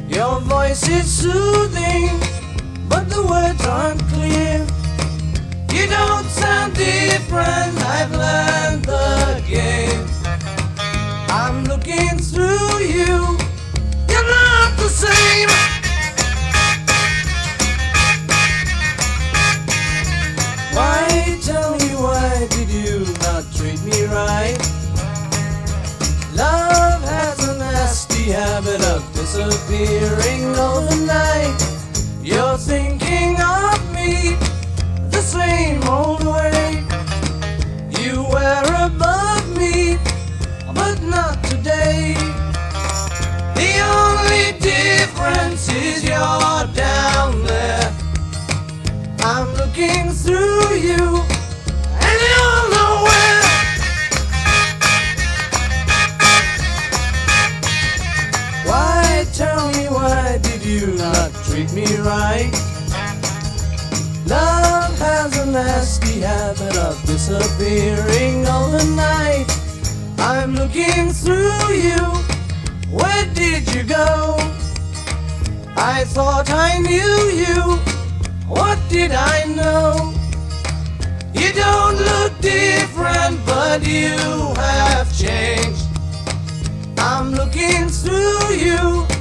Your 0.06 0.38
voice 0.42 0.88
is 0.88 1.12
soothing, 1.12 2.20
but 2.88 3.10
the 3.10 3.26
words 3.28 3.66
aren't 3.66 4.02
clear. 4.12 4.64
You 5.72 5.88
don't 5.88 6.26
sound 6.26 6.74
different. 6.74 7.76
I've 7.82 8.12
learned 8.12 8.84
the 8.84 9.42
game. 9.48 10.06
I'm 11.30 11.64
looking 11.64 12.16
through 12.18 12.78
you. 12.78 13.38
You're 14.08 14.28
not 14.28 14.76
the 14.76 14.88
same. 14.88 15.81
Nasty 28.22 28.32
habit 28.32 28.84
of 28.84 29.12
disappearing 29.14 30.44
overnight. 30.56 31.60
You're 32.22 32.56
thinking 32.56 33.36
of 33.40 33.94
me 33.94 34.36
the 35.10 35.20
same 35.22 35.82
old 35.84 36.24
way. 36.24 36.84
You 38.00 38.24
were 38.24 38.86
above 38.86 39.56
me, 39.56 39.98
but 40.74 41.00
not 41.02 41.42
today. 41.44 42.14
The 43.54 43.72
only 43.96 44.58
difference 44.60 45.68
is 45.68 46.04
you're 46.04 46.66
down 46.74 47.44
there. 47.44 47.92
I'm 49.20 49.52
looking 49.54 50.10
through 50.10 50.74
you, 50.76 51.22
you 60.82 60.96
not 60.96 61.30
treat 61.44 61.72
me 61.72 61.86
right? 61.98 62.50
Love 64.26 64.98
has 64.98 65.38
a 65.38 65.46
nasty 65.46 66.20
habit 66.20 66.76
of 66.76 67.00
disappearing 67.06 68.44
overnight. 68.48 69.46
I'm 70.18 70.56
looking 70.56 71.10
through 71.10 71.68
you. 71.86 72.02
Where 72.90 73.26
did 73.32 73.72
you 73.72 73.84
go? 73.84 74.34
I 75.76 76.02
thought 76.06 76.50
I 76.50 76.78
knew 76.78 77.18
you. 77.42 77.62
What 78.48 78.78
did 78.88 79.12
I 79.12 79.44
know? 79.44 80.12
You 81.32 81.52
don't 81.52 81.96
look 82.10 82.32
different, 82.40 83.38
but 83.46 83.86
you 83.86 84.16
have 84.56 85.16
changed. 85.16 85.86
I'm 86.98 87.30
looking 87.30 87.88
through 87.88 88.56
you. 88.56 89.11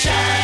Shine. 0.00 0.39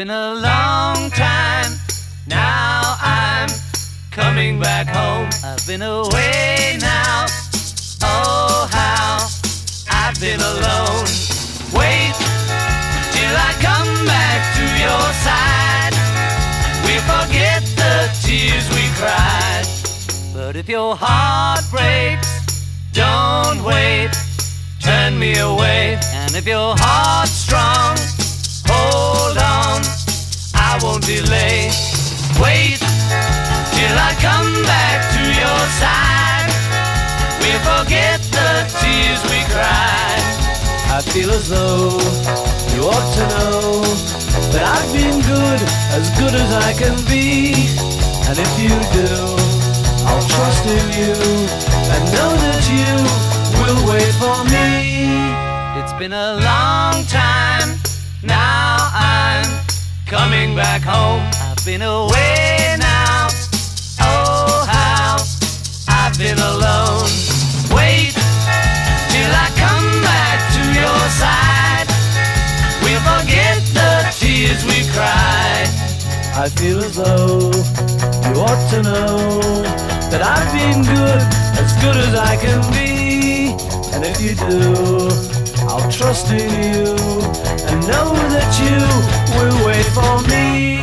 Been 0.00 0.08
a 0.08 0.34
long 0.34 1.10
time. 1.10 1.72
Now 2.26 2.96
I'm 3.02 3.50
coming 4.10 4.58
back 4.58 4.86
home. 4.88 5.28
I've 5.44 5.66
been 5.66 5.82
away 5.82 6.78
now. 6.80 7.26
Oh, 8.02 8.66
how 8.72 9.28
I've 9.90 10.18
been 10.18 10.40
alone. 10.40 11.04
Wait 11.76 12.16
till 13.12 13.34
I 13.48 13.52
come 13.60 13.92
back 14.06 14.40
to 14.56 14.64
your 14.84 15.04
side. 15.26 15.92
We 16.86 16.96
forget 17.04 17.60
the 17.76 18.08
tears 18.24 18.66
we 18.70 18.88
cried. 18.96 19.66
But 20.32 20.56
if 20.56 20.66
your 20.66 20.96
heart 20.96 21.64
breaks, 21.70 22.64
don't 22.94 23.62
wait. 23.62 24.12
Turn 24.80 25.18
me 25.18 25.36
away. 25.36 25.98
And 26.14 26.34
if 26.34 26.46
your 26.46 26.74
heart's 26.78 27.32
strong, 27.32 27.79
delay. 31.16 31.66
Wait 32.38 32.78
till 33.74 33.96
I 34.08 34.12
come 34.22 34.52
back 34.62 34.98
to 35.16 35.22
your 35.42 35.62
side. 35.82 36.50
We 37.42 37.50
forget 37.66 38.22
the 38.30 38.50
tears 38.78 39.20
we 39.32 39.40
cried. 39.50 40.22
I 40.96 41.00
feel 41.10 41.30
as 41.30 41.48
though 41.48 41.98
you 42.72 42.80
ought 42.86 43.10
to 43.18 43.24
know 43.34 43.82
that 44.54 44.64
I've 44.76 44.90
been 44.94 45.18
good, 45.34 45.60
as 45.98 46.06
good 46.20 46.34
as 46.42 46.50
I 46.68 46.70
can 46.78 46.94
be. 47.10 47.66
And 48.28 48.36
if 48.38 48.52
you 48.62 48.74
do, 48.94 49.10
I'll 50.06 50.26
trust 50.34 50.64
in 50.76 50.86
you 51.00 51.16
and 51.92 52.02
know 52.14 52.32
that 52.44 52.62
you 52.70 52.94
will 53.60 53.80
wait 53.90 54.14
for 54.22 54.38
me. 54.54 54.68
It's 55.80 55.94
been 55.94 56.12
a 56.12 56.38
long 56.38 57.04
time. 57.06 57.68
Now 58.22 58.90
I'm 58.92 59.69
coming 60.10 60.56
back 60.56 60.82
home. 60.82 61.22
I've 61.40 61.64
been 61.64 61.82
away 61.82 62.74
now. 62.80 63.28
Oh, 64.02 64.66
how 64.66 65.22
I've 65.86 66.18
been 66.18 66.36
alone. 66.36 67.06
Wait 67.70 68.10
till 69.14 69.30
I 69.30 69.46
come 69.54 69.88
back 70.02 70.38
to 70.56 70.62
your 70.74 71.00
side. 71.14 71.86
We'll 72.82 72.98
forget 73.06 73.62
the 73.70 74.10
tears 74.18 74.64
we 74.66 74.82
cried. 74.90 75.70
I 76.34 76.48
feel 76.58 76.80
as 76.80 76.96
though 76.96 77.52
you 78.26 78.34
ought 78.42 78.62
to 78.70 78.82
know 78.82 79.40
that 80.10 80.22
I've 80.26 80.50
been 80.52 80.82
good, 80.82 81.22
as 81.62 81.72
good 81.84 81.96
as 81.96 82.14
I 82.16 82.34
can 82.34 82.60
be. 82.74 83.54
And 83.94 84.04
if 84.04 84.20
you 84.20 84.34
do, 84.34 85.39
I'll 85.70 85.88
trust 85.88 86.32
in 86.32 86.50
you 86.64 86.96
and 87.70 87.80
know 87.86 88.10
that 88.34 88.50
you 88.58 88.82
will 89.38 89.64
wait 89.64 89.86
for 89.94 90.18
me. 90.26 90.80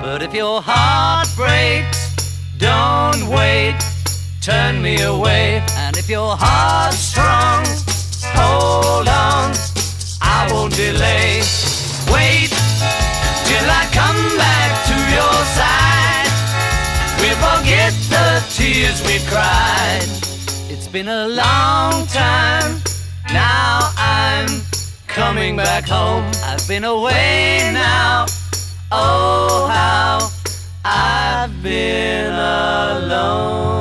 But 0.00 0.22
if 0.22 0.32
your 0.32 0.62
heart 0.62 1.26
breaks, 1.34 1.98
don't 2.56 3.26
wait. 3.26 3.74
Turn 4.40 4.80
me 4.80 5.02
away. 5.02 5.60
And 5.76 5.96
if 5.96 6.08
your 6.08 6.36
heart's 6.38 6.98
strong, 6.98 7.64
hold 8.38 9.08
on. 9.08 9.56
I 10.22 10.46
won't 10.52 10.72
delay. 10.76 11.42
Wait 12.06 12.54
till 13.50 13.66
I 13.66 13.82
come 13.90 14.22
back 14.38 14.70
to 14.86 14.96
your 15.18 15.38
side. 15.58 16.30
We 17.18 17.30
forget 17.42 17.92
the 18.06 18.38
tears 18.54 19.02
we 19.02 19.18
cried. 19.28 20.06
It's 20.70 20.86
been 20.86 21.08
a 21.08 21.26
long 21.26 22.06
time. 22.06 22.91
Now 23.32 23.90
I'm 23.96 24.62
coming 25.06 25.56
back 25.56 25.88
home. 25.88 26.30
I've 26.44 26.68
been 26.68 26.84
away 26.84 27.70
now. 27.72 28.26
Oh, 28.90 29.66
how 29.68 30.30
I've 30.84 31.62
been 31.62 32.32
alone. 32.32 33.72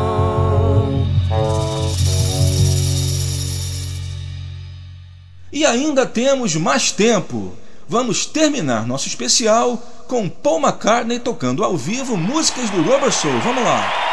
E 5.51 5.65
ainda 5.65 6.05
temos 6.05 6.55
mais 6.55 6.91
tempo. 6.91 7.53
Vamos 7.89 8.25
terminar 8.25 8.87
nosso 8.87 9.09
especial 9.09 9.77
com 10.07 10.29
Paul 10.29 10.61
McCartney 10.61 11.19
tocando 11.19 11.61
ao 11.61 11.75
vivo 11.75 12.15
músicas 12.15 12.69
do 12.69 12.81
Rubber 12.81 13.11
Soul. 13.11 13.37
Vamos 13.41 13.63
lá. 13.65 14.10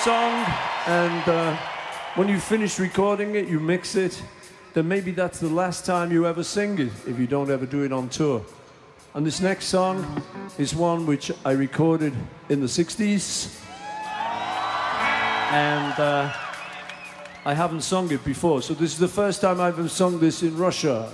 song 0.00 0.32
and 0.86 1.28
uh, 1.28 1.54
when 2.14 2.28
you 2.28 2.40
finish 2.40 2.78
recording 2.78 3.34
it, 3.34 3.46
you 3.46 3.60
mix 3.60 3.94
it, 3.94 4.22
then 4.72 4.88
maybe 4.88 5.10
that's 5.10 5.38
the 5.38 5.48
last 5.48 5.84
time 5.84 6.10
you 6.10 6.26
ever 6.26 6.42
sing 6.42 6.78
it 6.78 6.90
if 7.06 7.18
you 7.18 7.26
don't 7.26 7.50
ever 7.50 7.66
do 7.66 7.82
it 7.82 7.92
on 7.92 8.08
tour. 8.08 8.42
And 9.14 9.26
this 9.26 9.40
next 9.40 9.66
song 9.66 10.22
is 10.56 10.74
one 10.74 11.06
which 11.06 11.30
I 11.44 11.52
recorded 11.52 12.14
in 12.48 12.60
the 12.60 12.66
60s. 12.66 13.60
And 15.52 16.00
uh, 16.00 16.32
I 17.44 17.52
haven't 17.52 17.82
sung 17.82 18.10
it 18.10 18.24
before, 18.24 18.62
so 18.62 18.72
this 18.72 18.92
is 18.92 18.98
the 18.98 19.08
first 19.08 19.42
time 19.42 19.60
I've 19.60 19.78
ever 19.78 19.88
sung 19.88 20.18
this 20.18 20.42
in 20.42 20.56
Russia. 20.56 21.08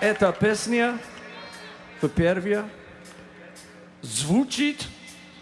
Эта 0.00 0.32
песня, 0.32 0.98
во-первых, 2.00 2.64
звучит 4.00 4.86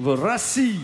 в 0.01 0.23
России. 0.23 0.79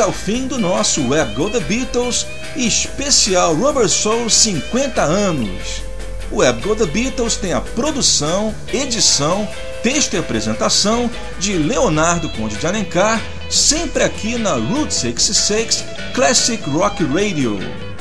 Ao 0.00 0.12
fim 0.12 0.46
do 0.46 0.58
nosso 0.58 1.08
Web 1.08 1.34
Go 1.34 1.50
The 1.50 1.60
Beatles 1.60 2.26
especial 2.56 3.54
Rubber 3.54 3.88
Soul 3.88 4.30
50 4.30 5.02
anos. 5.02 5.82
O 6.30 6.36
Web 6.36 6.62
Go 6.62 6.74
The 6.74 6.86
Beatles 6.86 7.36
tem 7.36 7.52
a 7.52 7.60
produção, 7.60 8.54
edição, 8.72 9.46
texto 9.82 10.14
e 10.14 10.18
apresentação 10.18 11.10
de 11.38 11.54
Leonardo 11.54 12.30
Conde 12.30 12.56
de 12.56 12.66
Alencar, 12.66 13.22
sempre 13.50 14.02
aqui 14.02 14.38
na 14.38 14.54
Route 14.54 14.94
66 14.94 15.84
Classic 16.14 16.62
Rock 16.70 17.04
Radio. 17.04 17.58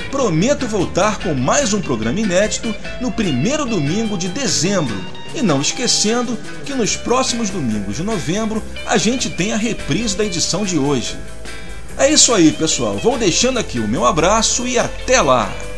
Prometo 0.09 0.67
voltar 0.67 1.19
com 1.19 1.33
mais 1.33 1.73
um 1.73 1.81
programa 1.81 2.19
inédito 2.19 2.73
no 3.01 3.11
primeiro 3.11 3.65
domingo 3.65 4.17
de 4.17 4.29
dezembro. 4.29 4.95
E 5.35 5.41
não 5.41 5.61
esquecendo 5.61 6.37
que 6.65 6.73
nos 6.73 6.95
próximos 6.95 7.49
domingos 7.49 7.97
de 7.97 8.03
novembro 8.03 8.63
a 8.85 8.97
gente 8.97 9.29
tem 9.29 9.53
a 9.53 9.57
reprise 9.57 10.15
da 10.15 10.25
edição 10.25 10.63
de 10.63 10.77
hoje. 10.77 11.17
É 12.09 12.13
isso 12.13 12.33
aí, 12.33 12.51
pessoal. 12.51 12.95
Vou 12.95 13.19
deixando 13.19 13.59
aqui 13.59 13.79
o 13.79 13.87
meu 13.87 14.03
abraço 14.03 14.65
e 14.65 14.79
até 14.79 15.21
lá! 15.21 15.68